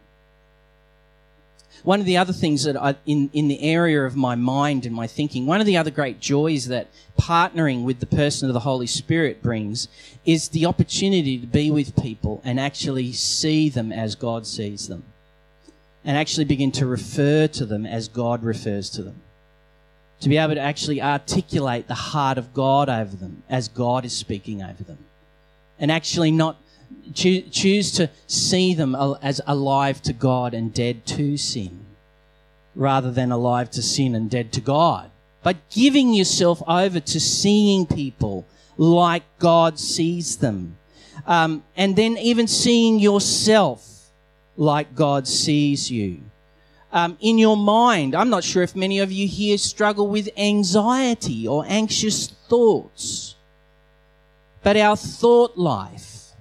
[1.83, 4.95] one of the other things that I, in, in the area of my mind and
[4.95, 8.61] my thinking, one of the other great joys that partnering with the person of the
[8.61, 9.88] Holy Spirit brings
[10.25, 15.05] is the opportunity to be with people and actually see them as God sees them.
[16.05, 19.23] And actually begin to refer to them as God refers to them.
[20.23, 24.17] to be able to actually articulate the heart of God over them as God is
[24.17, 24.99] speaking over them.
[25.81, 26.59] And actually not
[27.12, 31.87] choo- choose to see them as alive to God and dead to sin,
[32.77, 35.11] rather than alive to sin and dead to God.
[35.43, 40.79] But giving yourself over to seeing people like God sees them.
[41.27, 43.91] Um, and then even seeing yourself
[44.57, 46.21] like God sees you
[46.93, 48.15] um, in your mind.
[48.15, 53.35] I'm not sure if many of you here struggle with anxiety or anxious thoughts,
[54.62, 56.33] but our thought life,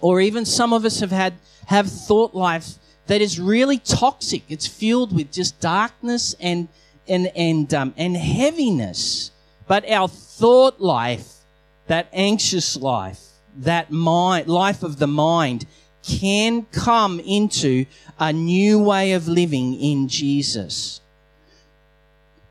[0.00, 1.34] or even some of us have had
[1.66, 2.74] have thought life
[3.06, 4.42] that is really toxic.
[4.48, 6.68] It's filled with just darkness and
[7.06, 9.30] and and um, and heaviness.
[9.66, 11.32] But our thought life,
[11.86, 13.20] that anxious life,
[13.56, 15.64] that mind life of the mind,
[16.06, 17.86] can come into
[18.18, 21.00] a new way of living in Jesus.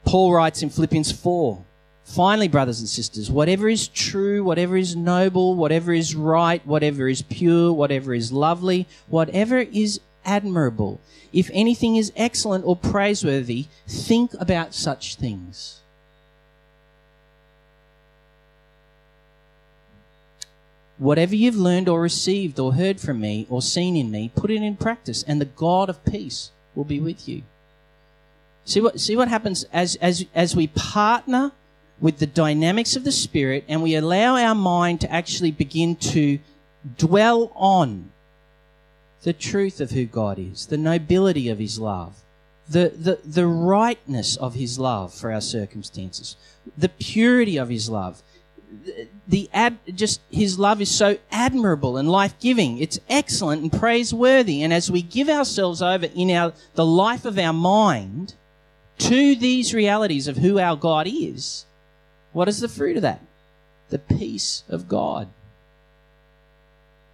[0.06, 1.64] Paul writes in Philippians 4
[2.04, 7.22] Finally, brothers and sisters, whatever is true, whatever is noble, whatever is right, whatever is
[7.22, 11.00] pure, whatever is lovely, whatever is admirable,
[11.32, 15.83] if anything is excellent or praiseworthy, think about such things.
[21.04, 24.62] Whatever you've learned or received or heard from me or seen in me, put it
[24.62, 27.44] in practice, and the God of peace will be with you.
[28.64, 31.52] See what, see what happens as, as, as we partner
[32.00, 36.40] with the dynamics of the Spirit and we allow our mind to actually begin to
[36.98, 38.10] dwell on
[39.24, 42.16] the truth of who God is, the nobility of His love,
[42.70, 46.38] the, the, the rightness of His love for our circumstances,
[46.78, 48.24] the purity of His love,
[49.28, 52.78] the ad, just his love is so admirable and life-giving.
[52.80, 54.62] It's excellent and praiseworthy.
[54.62, 58.36] And as we give ourselves over in our the life of our mind
[59.00, 61.66] to these realities of who our God is,
[62.32, 63.22] what is the fruit of that?
[63.90, 65.28] The peace of God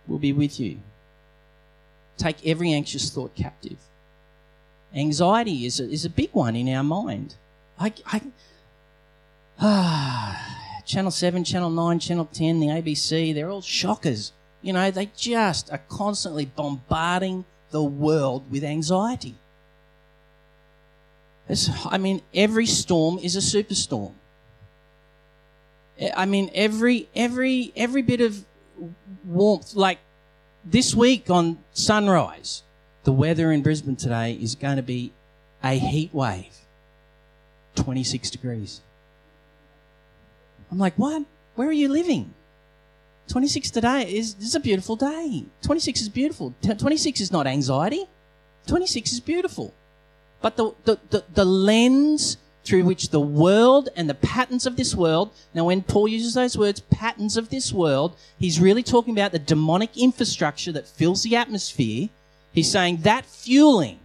[0.08, 0.80] will be with you.
[2.18, 3.78] Take every anxious thought captive.
[4.94, 7.36] Anxiety is a, is a big one in our mind.
[7.80, 8.22] I, I
[9.62, 10.59] ah
[10.90, 14.32] Channel 7, Channel 9, Channel 10, the ABC, they're all shockers.
[14.64, 19.36] You know, they just are constantly bombarding the world with anxiety.
[21.48, 24.14] It's, I mean, every storm is a superstorm.
[26.18, 28.44] I mean, every every every bit of
[29.26, 30.00] warmth, like
[30.66, 32.64] this week on sunrise,
[33.04, 35.14] the weather in Brisbane today is going to be
[35.64, 36.58] a heat wave,
[37.76, 38.82] 26 degrees.
[40.72, 41.24] I'm like, what?
[41.56, 42.34] Where are you living?
[43.30, 45.46] 26 today is is a beautiful day.
[45.62, 46.54] 26 is beautiful.
[46.62, 48.06] 26 is not anxiety.
[48.68, 49.74] 26 is beautiful.
[50.42, 54.96] But the, the, the, the, lens through which the world and the patterns of this
[54.96, 59.32] world, now when Paul uses those words, patterns of this world, he's really talking about
[59.32, 62.10] the demonic infrastructure that fills the atmosphere.
[62.54, 64.00] He's saying that fueling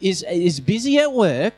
[0.00, 1.54] is, is busy at work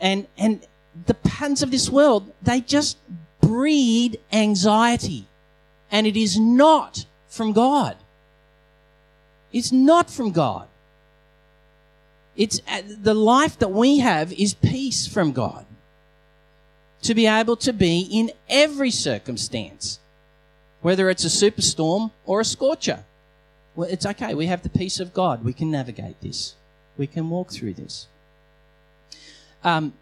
[0.00, 0.66] and, and,
[1.06, 2.98] the patterns of this world, they just
[3.40, 5.26] breed anxiety.
[5.90, 7.96] And it is not from God.
[9.52, 10.68] It's not from God.
[12.36, 15.66] It's uh, the life that we have is peace from God.
[17.02, 19.98] To be able to be in every circumstance,
[20.80, 23.04] whether it's a superstorm or a scorcher.
[23.74, 24.34] Well, it's okay.
[24.34, 25.44] We have the peace of God.
[25.44, 26.54] We can navigate this.
[26.96, 28.06] We can walk through this.
[29.64, 29.94] Um,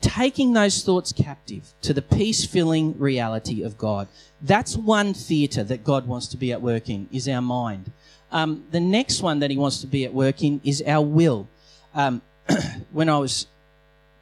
[0.00, 4.08] taking those thoughts captive to the peace filling reality of God.
[4.42, 7.90] That's one theatre that God wants to be at work in, is our mind.
[8.30, 11.48] Um, the next one that He wants to be at work in is our will.
[11.94, 12.22] Um,
[12.92, 13.46] when I was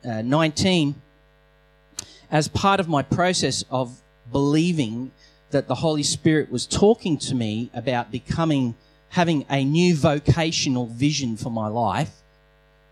[0.04, 0.94] uh, 19,
[2.30, 5.12] as part of my process of believing
[5.50, 8.74] that the Holy Spirit was talking to me about becoming,
[9.10, 12.23] having a new vocational vision for my life,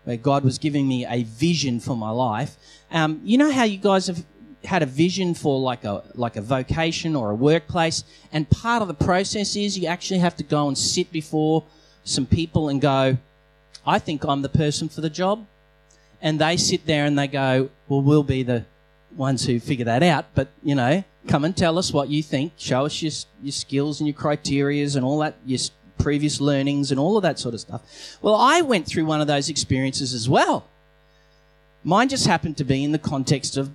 [0.03, 2.57] where God was giving me a vision for my life.
[2.91, 4.23] Um, you know how you guys have
[4.65, 8.87] had a vision for like a like a vocation or a workplace, and part of
[8.87, 11.63] the process is you actually have to go and sit before
[12.03, 13.17] some people and go,
[13.85, 15.45] "I think I'm the person for the job,"
[16.21, 18.65] and they sit there and they go, "Well, we'll be the
[19.15, 22.51] ones who figure that out, but you know." Come and tell us what you think.
[22.57, 25.59] Show us your, your skills and your criterias and all that, your
[25.97, 28.17] previous learnings and all of that sort of stuff.
[28.21, 30.65] Well, I went through one of those experiences as well.
[31.83, 33.71] Mine just happened to be in the context of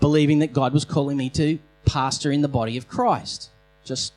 [0.00, 3.50] believing that God was calling me to pastor in the body of Christ.
[3.84, 4.12] Just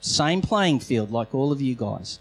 [0.00, 2.18] same playing field like all of you guys.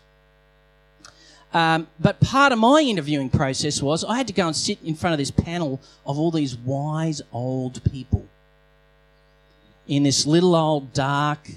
[1.53, 4.93] Um, but part of my interviewing process was I had to go and sit in
[4.93, 8.27] front of this panel of all these wise old people
[9.87, 11.49] in this little old dark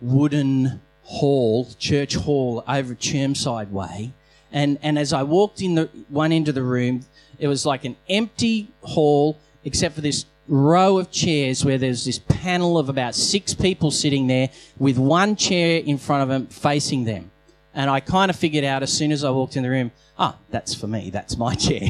[0.00, 0.80] wooden
[1.10, 4.12] hall, church hall over Chermside Way.
[4.52, 7.04] And, and as I walked in the one end of the room,
[7.38, 12.20] it was like an empty hall except for this row of chairs where there's this
[12.20, 17.04] panel of about six people sitting there with one chair in front of them facing
[17.04, 17.30] them.
[17.74, 20.36] And I kind of figured out as soon as I walked in the room, ah,
[20.50, 21.88] that's for me, that's my chair.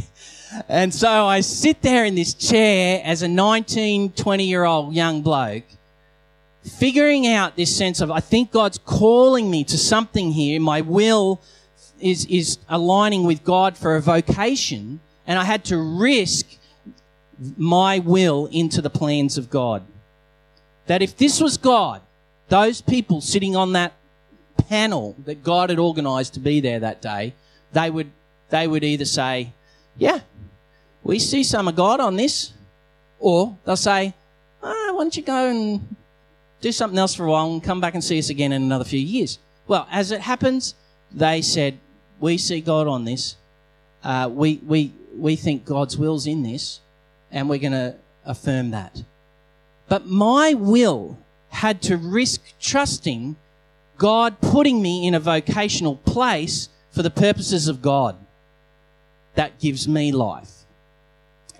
[0.67, 5.21] And so I sit there in this chair as a 19, 20 year old young
[5.21, 5.65] bloke,
[6.63, 10.61] figuring out this sense of, I think God's calling me to something here.
[10.61, 11.41] My will
[12.01, 15.01] is, is aligning with God for a vocation.
[15.27, 16.47] And I had to risk
[17.57, 19.83] my will into the plans of God.
[20.87, 22.03] That if this was God,
[22.49, 23.93] those people sitting on that
[24.69, 27.35] panel that God had organized to be there that day,
[27.73, 28.11] they would,
[28.51, 29.53] they would either say,
[29.97, 30.21] Yeah,
[31.03, 32.53] we see some of God on this,
[33.19, 34.15] or they'll say,
[34.63, 35.97] oh, Why don't you go and
[36.61, 38.85] do something else for a while and come back and see us again in another
[38.85, 39.39] few years?
[39.67, 40.75] Well, as it happens,
[41.13, 41.79] they said,
[42.19, 43.37] We see God on this.
[44.03, 46.81] Uh, we, we, we think God's will's in this
[47.31, 47.95] and we're going to
[48.25, 49.03] affirm that.
[49.89, 51.19] But my will
[51.51, 53.37] had to risk trusting
[54.01, 58.17] God putting me in a vocational place for the purposes of God.
[59.35, 60.60] That gives me life.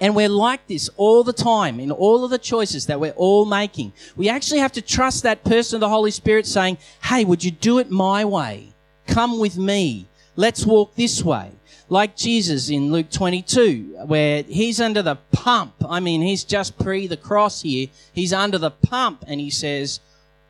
[0.01, 3.45] And we're like this all the time in all of the choices that we're all
[3.45, 3.93] making.
[4.17, 7.51] We actually have to trust that person of the Holy Spirit saying, Hey, would you
[7.51, 8.73] do it my way?
[9.07, 10.07] Come with me.
[10.37, 11.53] Let's walk this way
[11.91, 15.75] like Jesus in Luke 22, where he's under the pump.
[15.87, 17.89] I mean, he's just pre the cross here.
[18.13, 20.01] He's under the pump and he says,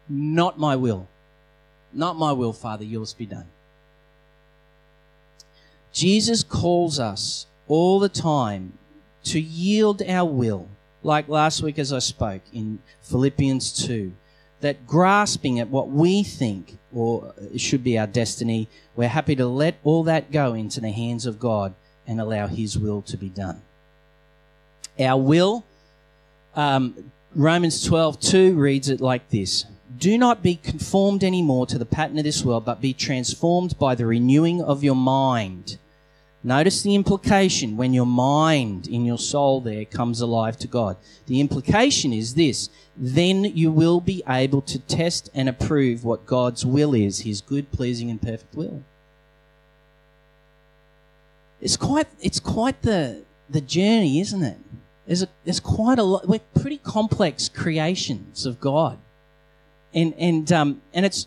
[0.09, 1.09] Not my will.
[1.93, 3.47] Not my will, Father, yours be done.
[5.93, 8.75] Jesus calls us all the time
[9.25, 10.69] to yield our will,
[11.03, 14.13] like last week as I spoke in Philippians 2
[14.61, 19.77] that grasping at what we think or should be our destiny, we're happy to let
[19.85, 21.75] all that go into the hands of God
[22.07, 23.63] and allow His will to be done.
[24.99, 25.65] Our will,
[26.55, 29.65] um, Romans 12 2 reads it like this
[29.97, 33.95] Do not be conformed anymore to the pattern of this world, but be transformed by
[33.95, 35.79] the renewing of your mind
[36.43, 40.97] Notice the implication when your mind in your soul there comes alive to God.
[41.27, 46.65] The implication is this then you will be able to test and approve what God's
[46.65, 48.83] will is, his good, pleasing, and perfect will.
[51.61, 54.59] It's quite, it's quite the, the journey, isn't it?
[55.07, 58.99] There's, a, there's quite a lot, we're pretty complex creations of God.
[59.93, 61.27] And, and, um, and it's,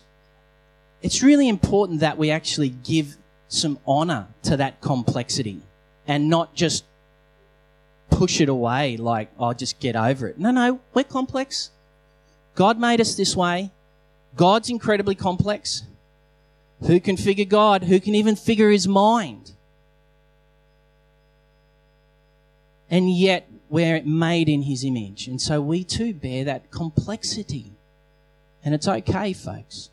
[1.02, 3.16] it's really important that we actually give
[3.54, 5.60] some honor to that complexity
[6.06, 6.84] and not just
[8.10, 10.38] push it away like, I'll oh, just get over it.
[10.38, 11.70] No, no, we're complex.
[12.54, 13.70] God made us this way.
[14.36, 15.82] God's incredibly complex.
[16.86, 17.84] Who can figure God?
[17.84, 19.52] Who can even figure his mind?
[22.90, 25.26] And yet, we're made in his image.
[25.26, 27.72] And so we too bear that complexity.
[28.64, 29.90] And it's okay, folks.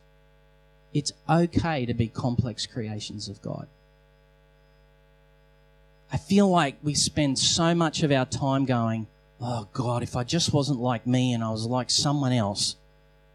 [0.93, 3.67] It's okay to be complex creations of God.
[6.11, 9.07] I feel like we spend so much of our time going,
[9.39, 12.75] oh God, if I just wasn't like me and I was like someone else,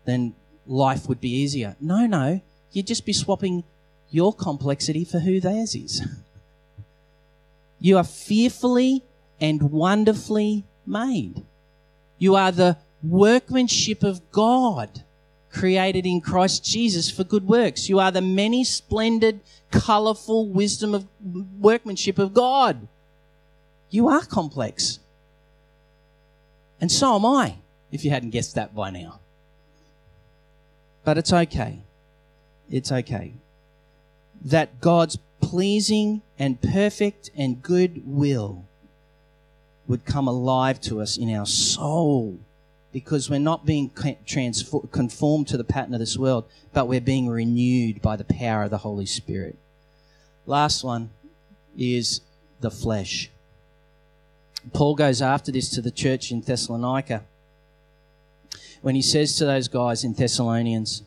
[0.05, 0.35] then
[0.67, 1.77] life would be easier.
[1.81, 2.43] No, no,
[2.73, 3.65] you'd just be swapping
[4.11, 6.07] your complexity for who theirs is.
[7.81, 9.03] you are fearfully
[9.41, 11.45] and wonderfully made.
[12.19, 15.03] You are the workmanship of God
[15.57, 17.89] created in Christ Jesus for good works.
[17.89, 19.41] You are the many splendid,
[19.71, 21.07] colourful wisdom of
[21.59, 22.87] workmanship of God.
[23.91, 24.99] You are complex.
[26.81, 27.57] And so am I,
[27.91, 29.21] if you hadn't guessed that by now.
[31.05, 31.79] But it's okay.
[32.71, 33.33] It's okay.
[34.45, 38.65] That God's pleasing and perfect and good will
[39.87, 42.41] would come alive to us in our soul
[42.97, 48.01] because we're not being conformed to the pattern of this world, but we're being renewed
[48.01, 49.59] by the power of the Holy Spirit.
[50.47, 51.11] Last one
[51.76, 52.22] is
[52.62, 53.30] the flesh.
[54.72, 57.24] Paul goes after this to the church in Thessalonica
[58.80, 61.03] when he says to those guys in Thessalonians,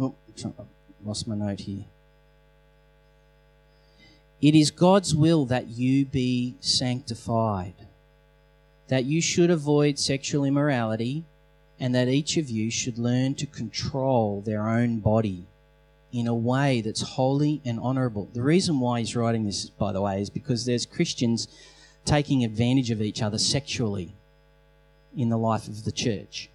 [0.00, 0.16] Oh,
[1.04, 1.84] lost my note here.
[4.40, 7.74] It is God's will that you be sanctified,
[8.88, 11.24] that you should avoid sexual immorality
[11.78, 15.46] and that each of you should learn to control their own body
[16.12, 18.28] in a way that's holy and honorable.
[18.32, 21.48] The reason why he's writing this, by the way, is because there's Christians
[22.04, 24.14] taking advantage of each other sexually
[25.16, 26.50] in the life of the church.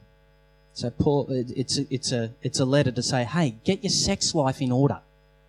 [0.74, 4.36] So Paul, it's a, it's a it's a letter to say, hey, get your sex
[4.36, 5.00] life in order.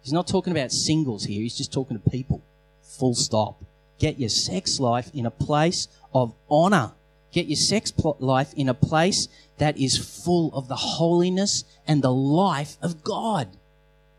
[0.06, 1.42] He's not talking about singles here.
[1.42, 2.40] He's just talking to people.
[2.80, 3.60] Full stop.
[3.98, 6.92] Get your sex life in a place of honor.
[7.32, 9.26] Get your sex life in a place
[9.58, 13.48] that is full of the holiness and the life of God.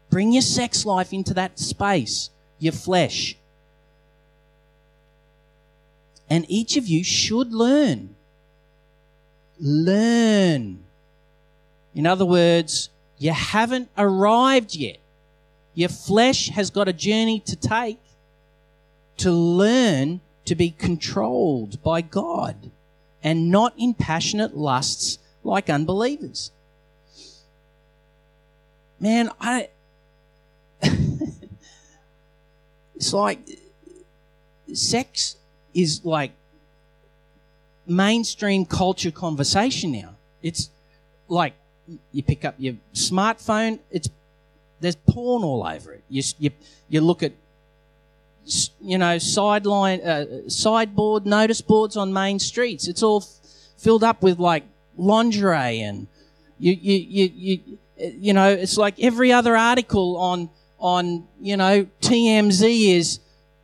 [0.10, 3.38] Bring your sex life into that space, your flesh.
[6.30, 8.14] And each of you should learn.
[9.58, 10.84] Learn.
[11.96, 14.98] In other words, you haven't arrived yet.
[15.78, 18.00] Your flesh has got a journey to take
[19.18, 22.72] to learn to be controlled by God
[23.24, 26.50] and not in passionate lusts like unbelievers.
[29.00, 29.70] Man, I
[30.82, 31.38] it's
[33.14, 33.38] like
[34.74, 35.36] sex
[35.76, 36.32] is like
[37.86, 40.16] mainstream culture conversation now.
[40.42, 40.72] It's
[41.28, 41.54] like
[42.12, 44.10] you pick up your smartphone, it's
[44.80, 46.04] there's porn all over it.
[46.10, 46.52] You you,
[46.90, 47.34] you look at
[48.82, 52.88] you know sideline uh, sideboard notice boards on main streets.
[52.88, 54.64] It's all f- filled up with like
[54.98, 56.08] lingerie and
[56.60, 60.50] you you you you you know it's like every other article on
[60.80, 63.20] on, you know, TMZ is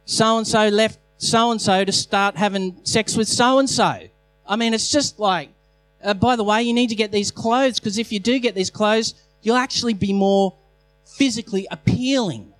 [0.05, 3.99] so and so left so and so to start having sex with so and so.
[4.47, 5.49] I mean, it's just like,
[6.03, 8.55] uh, by the way, you need to get these clothes because if you do get
[8.55, 10.53] these clothes, you'll actually be more
[11.14, 12.53] physically appealing.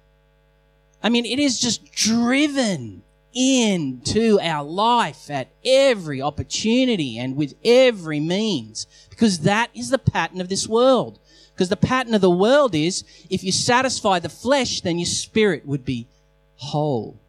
[1.02, 8.20] I mean, it is just driven into our life at every opportunity and with every
[8.20, 11.20] means because that is the pattern of this world.
[11.54, 15.66] Because the pattern of the world is if you satisfy the flesh, then your spirit
[15.66, 16.08] would be
[16.56, 17.20] whole.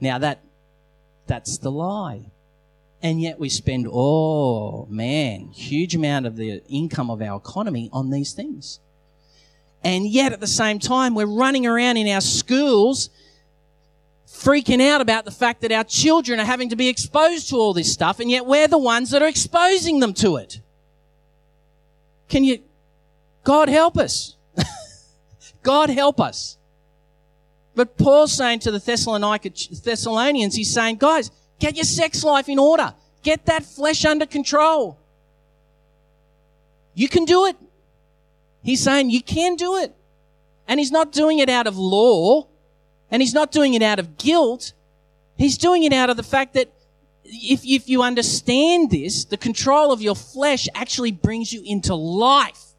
[0.00, 0.40] Now that,
[1.26, 2.26] that's the lie.
[3.02, 8.10] And yet we spend, oh man, huge amount of the income of our economy on
[8.10, 8.78] these things.
[9.84, 13.10] And yet at the same time, we're running around in our schools
[14.26, 17.72] freaking out about the fact that our children are having to be exposed to all
[17.72, 20.60] this stuff, and yet we're the ones that are exposing them to it.
[22.28, 22.60] Can you,
[23.44, 24.36] God help us.
[25.62, 26.56] God help us.
[27.74, 32.94] But Paul's saying to the Thessalonians, he's saying, guys, get your sex life in order.
[33.22, 34.98] Get that flesh under control.
[36.94, 37.56] You can do it.
[38.62, 39.94] He's saying you can do it.
[40.68, 42.46] And he's not doing it out of law
[43.10, 44.72] and he's not doing it out of guilt.
[45.36, 46.72] He's doing it out of the fact that
[47.24, 52.72] if, if you understand this, the control of your flesh actually brings you into life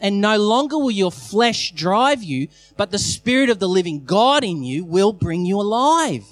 [0.00, 4.44] and no longer will your flesh drive you, but the Spirit of the living God
[4.44, 6.24] in you will bring you alive.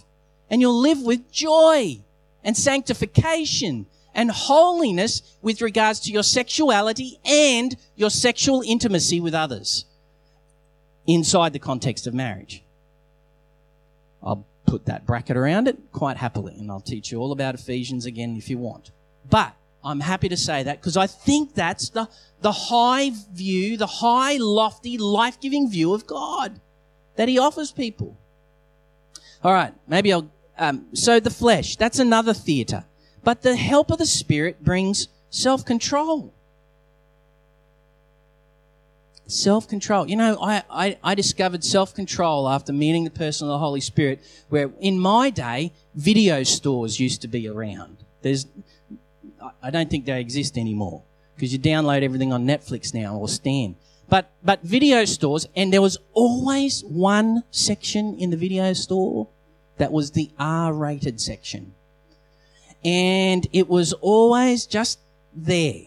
[0.51, 2.01] And you'll live with joy
[2.45, 9.85] and sanctification and holiness with regards to your sexuality and your sexual intimacy with others
[11.07, 12.63] inside the context of marriage.
[14.23, 18.07] I'll put that bracket around it quite happily, and I'll teach you all about Ephesians
[18.07, 18.91] again if you want.
[19.29, 19.55] But
[19.85, 22.09] I'm happy to say that because I think that's the,
[22.41, 26.61] the high view, the high, lofty, life giving view of God
[27.17, 28.17] that He offers people.
[29.43, 30.31] All right, maybe I'll.
[30.59, 32.85] Um, so the flesh, that's another theatre.
[33.25, 36.33] But the help of the Spirit brings self control.
[39.27, 40.09] Self control.
[40.09, 43.81] You know, I, I, I discovered self control after meeting the person of the Holy
[43.81, 47.99] Spirit, where in my day, video stores used to be around.
[48.23, 48.47] There's
[49.63, 51.03] I don't think they exist anymore
[51.35, 53.77] because you download everything on Netflix now or Stan.
[54.09, 59.29] But but video stores, and there was always one section in the video store
[59.79, 61.75] that was the R-rated section,
[62.85, 64.99] and it was always just
[65.35, 65.85] there.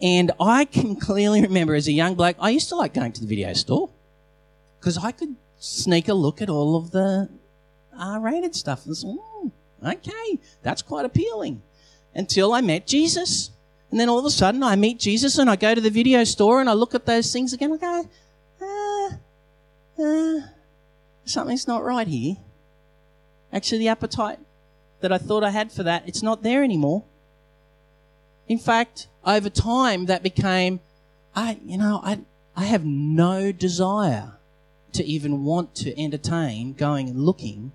[0.00, 3.20] And I can clearly remember as a young bloke, I used to like going to
[3.20, 3.90] the video store
[4.78, 7.28] because I could sneak a look at all of the
[7.98, 9.52] R-rated stuff and say, mm,
[9.84, 11.62] okay, that's quite appealing
[12.14, 13.50] until I met Jesus.
[13.90, 16.24] And then all of a sudden I meet Jesus and I go to the video
[16.24, 17.72] store and I look at those things again.
[17.72, 18.08] I go,
[20.00, 20.40] uh, uh,
[21.24, 22.36] something's not right here.
[23.52, 24.38] Actually, the appetite
[25.02, 27.04] that I thought I had for that, it's not there anymore.
[28.48, 30.80] In fact, over time that became,
[31.34, 32.20] I, you know, I,
[32.56, 34.32] I have no desire
[34.92, 37.72] to even want to entertain going and looking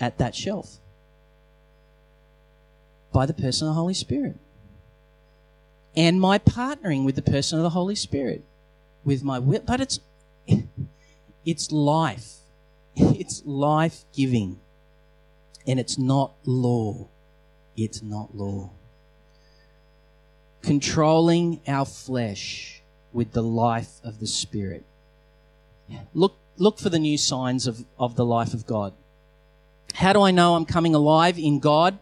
[0.00, 0.78] at that shelf
[3.12, 4.36] by the person of the Holy Spirit.
[5.96, 8.44] and my partnering with the person of the Holy Spirit,
[9.04, 9.62] with my will.
[9.64, 10.00] But it's
[11.46, 12.34] it's life.
[12.96, 14.60] It's life giving.
[15.66, 17.08] And it's not law.
[17.76, 18.70] It's not law.
[20.62, 24.84] Controlling our flesh with the life of the Spirit.
[26.14, 28.92] Look, look for the new signs of, of the life of God.
[29.94, 31.98] How do I know I'm coming alive in God?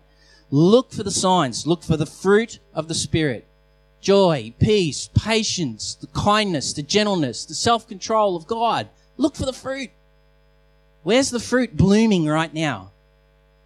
[0.51, 1.67] Look for the signs.
[1.67, 3.47] Look for the fruit of the Spirit
[4.05, 8.89] joy, peace, patience, the kindness, the gentleness, the self control of God.
[9.17, 9.91] Look for the fruit.
[11.03, 12.93] Where's the fruit blooming right now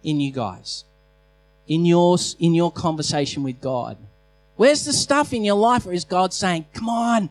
[0.03, 0.85] in you guys?
[1.67, 3.97] In your, in your conversation with God?
[4.55, 7.29] Where's the stuff in your life where is God saying, come on,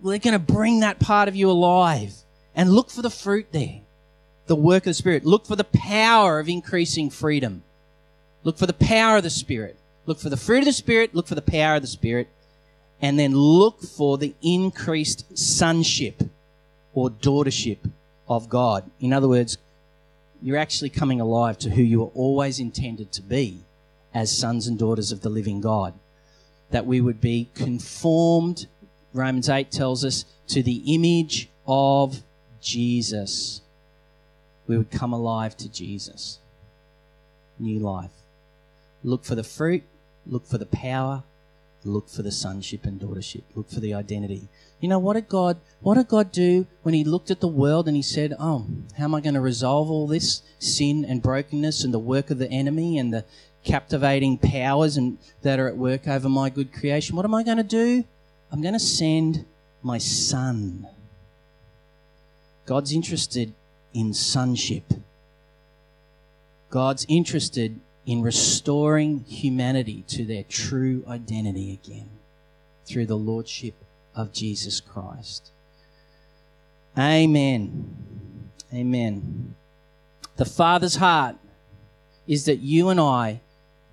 [0.00, 2.14] we're going to bring that part of you alive
[2.54, 3.80] and look for the fruit there.
[4.46, 5.24] The work of the Spirit.
[5.24, 7.62] Look for the power of increasing freedom.
[8.42, 9.78] Look for the power of the Spirit.
[10.06, 11.14] Look for the fruit of the Spirit.
[11.14, 12.28] Look for the power of the Spirit.
[13.00, 16.22] And then look for the increased sonship
[16.92, 17.78] or daughtership
[18.28, 18.90] of God.
[19.00, 19.58] In other words,
[20.42, 23.60] you're actually coming alive to who you were always intended to be
[24.12, 25.94] as sons and daughters of the living God.
[26.70, 28.66] That we would be conformed,
[29.12, 32.22] Romans 8 tells us, to the image of
[32.60, 33.60] Jesus.
[34.66, 36.38] We would come alive to Jesus.
[37.58, 38.10] New life.
[39.04, 39.82] Look for the fruit,
[40.26, 41.22] look for the power,
[41.84, 44.48] look for the sonship and daughtership, look for the identity.
[44.80, 47.86] You know, what did God, what did God do when he looked at the world
[47.88, 48.66] and he said, Oh,
[48.96, 52.38] how am I going to resolve all this sin and brokenness and the work of
[52.38, 53.24] the enemy and the
[53.64, 57.16] captivating powers and that are at work over my good creation?
[57.16, 58.04] What am I going to do?
[58.50, 59.44] I'm going to send
[59.82, 60.86] my son.
[62.66, 63.54] God's interested
[63.94, 64.84] in sonship.
[66.70, 72.10] God's interested in restoring humanity to their true identity again
[72.84, 73.74] through the Lordship
[74.14, 75.50] of Jesus Christ.
[76.98, 77.94] Amen.
[78.74, 79.54] Amen.
[80.36, 81.36] The Father's heart
[82.26, 83.40] is that you and I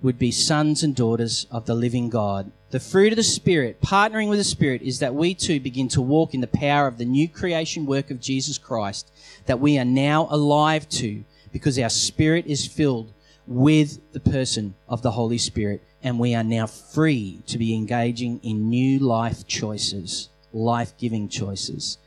[0.01, 2.51] would be sons and daughters of the living God.
[2.71, 6.01] The fruit of the Spirit, partnering with the Spirit, is that we too begin to
[6.01, 9.11] walk in the power of the new creation work of Jesus Christ
[9.45, 13.11] that we are now alive to because our spirit is filled
[13.49, 18.39] with the person of the Holy Spirit and we are now free to be engaging
[18.43, 21.97] in new life choices life giving choices.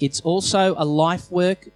[0.00, 1.68] It's also a life work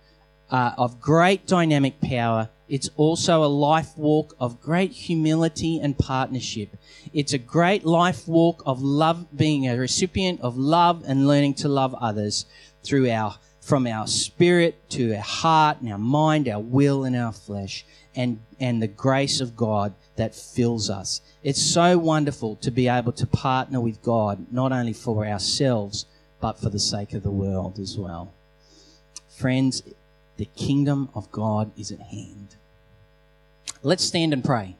[0.51, 2.49] uh, of great dynamic power.
[2.69, 6.77] It's also a life walk of great humility and partnership.
[7.13, 11.69] It's a great life walk of love, being a recipient of love and learning to
[11.69, 12.47] love others
[12.83, 17.33] through our, from our spirit to our heart and our mind, our will and our
[17.33, 17.85] flesh,
[18.15, 21.21] and, and the grace of God that fills us.
[21.43, 26.07] It's so wonderful to be able to partner with God, not only for ourselves,
[26.41, 28.33] but for the sake of the world as well.
[29.29, 29.83] Friends,
[30.37, 32.57] the kingdom of God is at hand.
[33.83, 34.77] Let's stand and pray.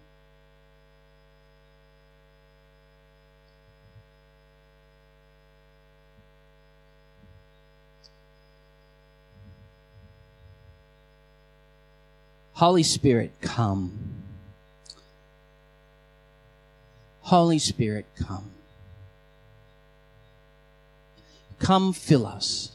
[12.63, 13.91] Holy Spirit, come.
[17.23, 18.53] Holy Spirit, come.
[21.59, 22.71] Come fill us.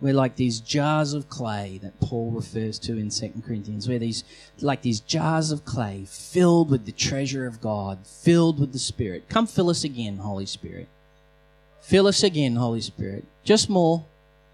[0.00, 3.88] We're like these jars of clay that Paul refers to in 2 Corinthians.
[3.88, 4.24] We're these
[4.60, 9.28] like these jars of clay filled with the treasure of God, filled with the Spirit.
[9.28, 10.88] Come fill us again, Holy Spirit.
[11.80, 13.24] Fill us again, Holy Spirit.
[13.44, 14.04] Just more.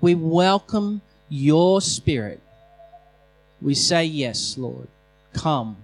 [0.03, 2.43] We welcome your Spirit.
[3.61, 4.89] We say yes, Lord.
[5.33, 5.77] Come.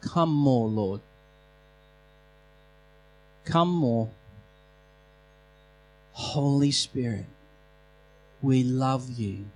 [0.00, 1.00] Come more, Lord.
[3.44, 4.10] Come more.
[6.12, 7.24] Holy Spirit,
[8.42, 9.46] we love you.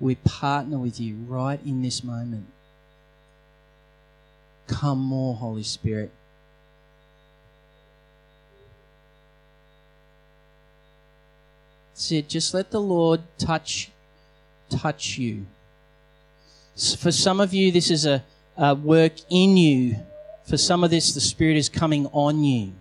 [0.00, 2.46] We partner with you right in this moment.
[4.66, 6.10] Come more, Holy Spirit.
[11.94, 12.28] That's.
[12.28, 13.91] Just let the Lord touch
[14.78, 15.46] touch you.
[16.98, 18.24] For some of you, this is a,
[18.56, 19.96] a work in you.
[20.48, 22.72] For some of this, the Spirit is coming on you.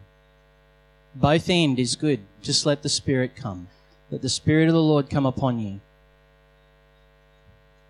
[1.15, 2.21] Both end is good.
[2.41, 3.67] Just let the Spirit come.
[4.09, 5.79] Let the Spirit of the Lord come upon you.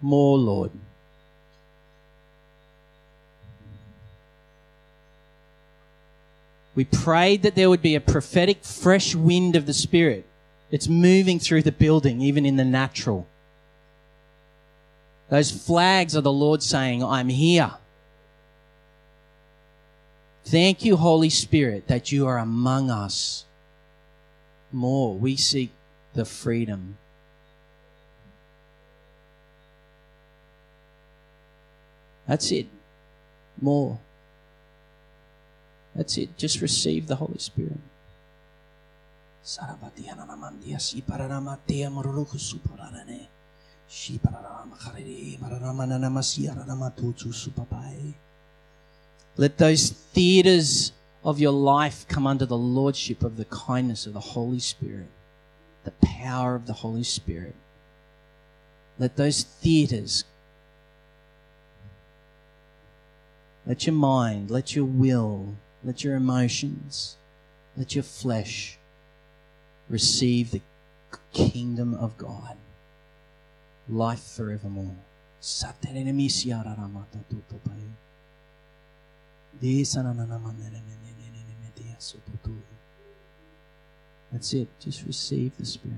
[0.01, 0.71] More, Lord.
[6.73, 10.25] We prayed that there would be a prophetic fresh wind of the Spirit.
[10.71, 13.27] It's moving through the building, even in the natural.
[15.31, 17.71] Those flags are the Lord saying, I'm here.
[20.43, 23.45] Thank you, Holy Spirit, that you are among us.
[24.73, 25.71] More, we seek
[26.13, 26.97] the freedom.
[32.27, 32.67] That's it.
[33.61, 33.99] More.
[35.95, 36.37] That's it.
[36.37, 37.79] Just receive the Holy Spirit.
[49.37, 50.91] Let those theaters
[51.23, 55.09] of your life come under the lordship of the kindness of the Holy Spirit,
[55.83, 57.55] the power of the Holy Spirit.
[58.97, 60.23] Let those theaters,
[63.65, 67.17] let your mind, let your will, let your emotions,
[67.75, 68.77] let your flesh
[69.89, 70.61] receive the
[71.33, 72.55] kingdom of God.
[73.89, 74.95] Life forevermore.
[84.31, 84.67] That's it.
[84.79, 85.97] Just receive the Spirit.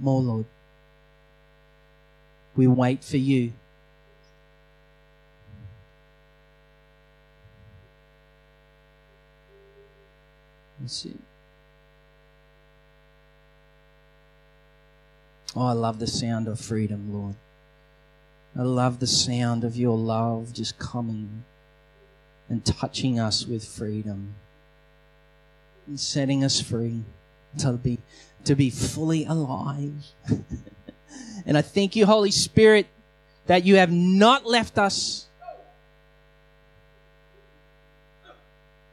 [0.00, 0.46] More, Lord.
[2.56, 3.52] We wait for you.
[15.56, 17.34] Oh, I love the sound of freedom, Lord.
[18.56, 21.44] I love the sound of your love just coming
[22.48, 24.34] and touching us with freedom
[25.86, 27.04] and setting us free
[27.58, 27.98] to be
[28.44, 30.04] to be fully alive.
[31.46, 32.86] and I thank you, Holy Spirit,
[33.46, 35.27] that you have not left us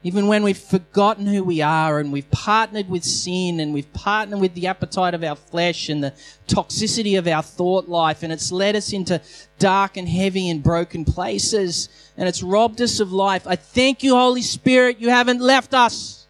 [0.06, 4.40] Even when we've forgotten who we are and we've partnered with sin and we've partnered
[4.40, 6.12] with the appetite of our flesh and the
[6.46, 9.20] toxicity of our thought life and it's led us into
[9.58, 13.48] dark and heavy and broken places and it's robbed us of life.
[13.48, 16.28] I thank you, Holy Spirit, you haven't left us.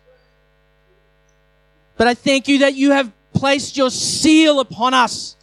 [1.98, 5.36] But I thank you that you have placed your seal upon us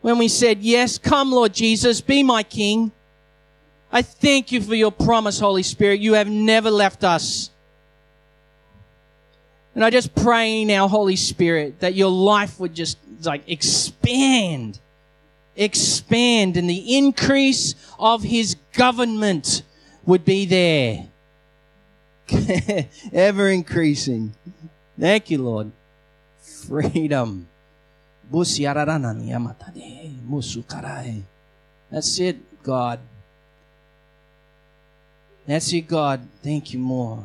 [0.00, 2.90] when we said, Yes, come, Lord Jesus, be my King.
[3.90, 6.00] I thank you for your promise, Holy Spirit.
[6.00, 7.50] You have never left us.
[9.74, 14.80] And I just pray now, Holy Spirit, that your life would just like expand,
[15.54, 19.62] expand, and the increase of his government
[20.04, 21.08] would be there.
[23.12, 24.34] Ever increasing.
[24.98, 25.72] Thank you, Lord.
[26.40, 27.46] Freedom.
[31.90, 32.98] That's it, God.
[35.46, 36.26] That's it, God.
[36.42, 37.24] Thank you more.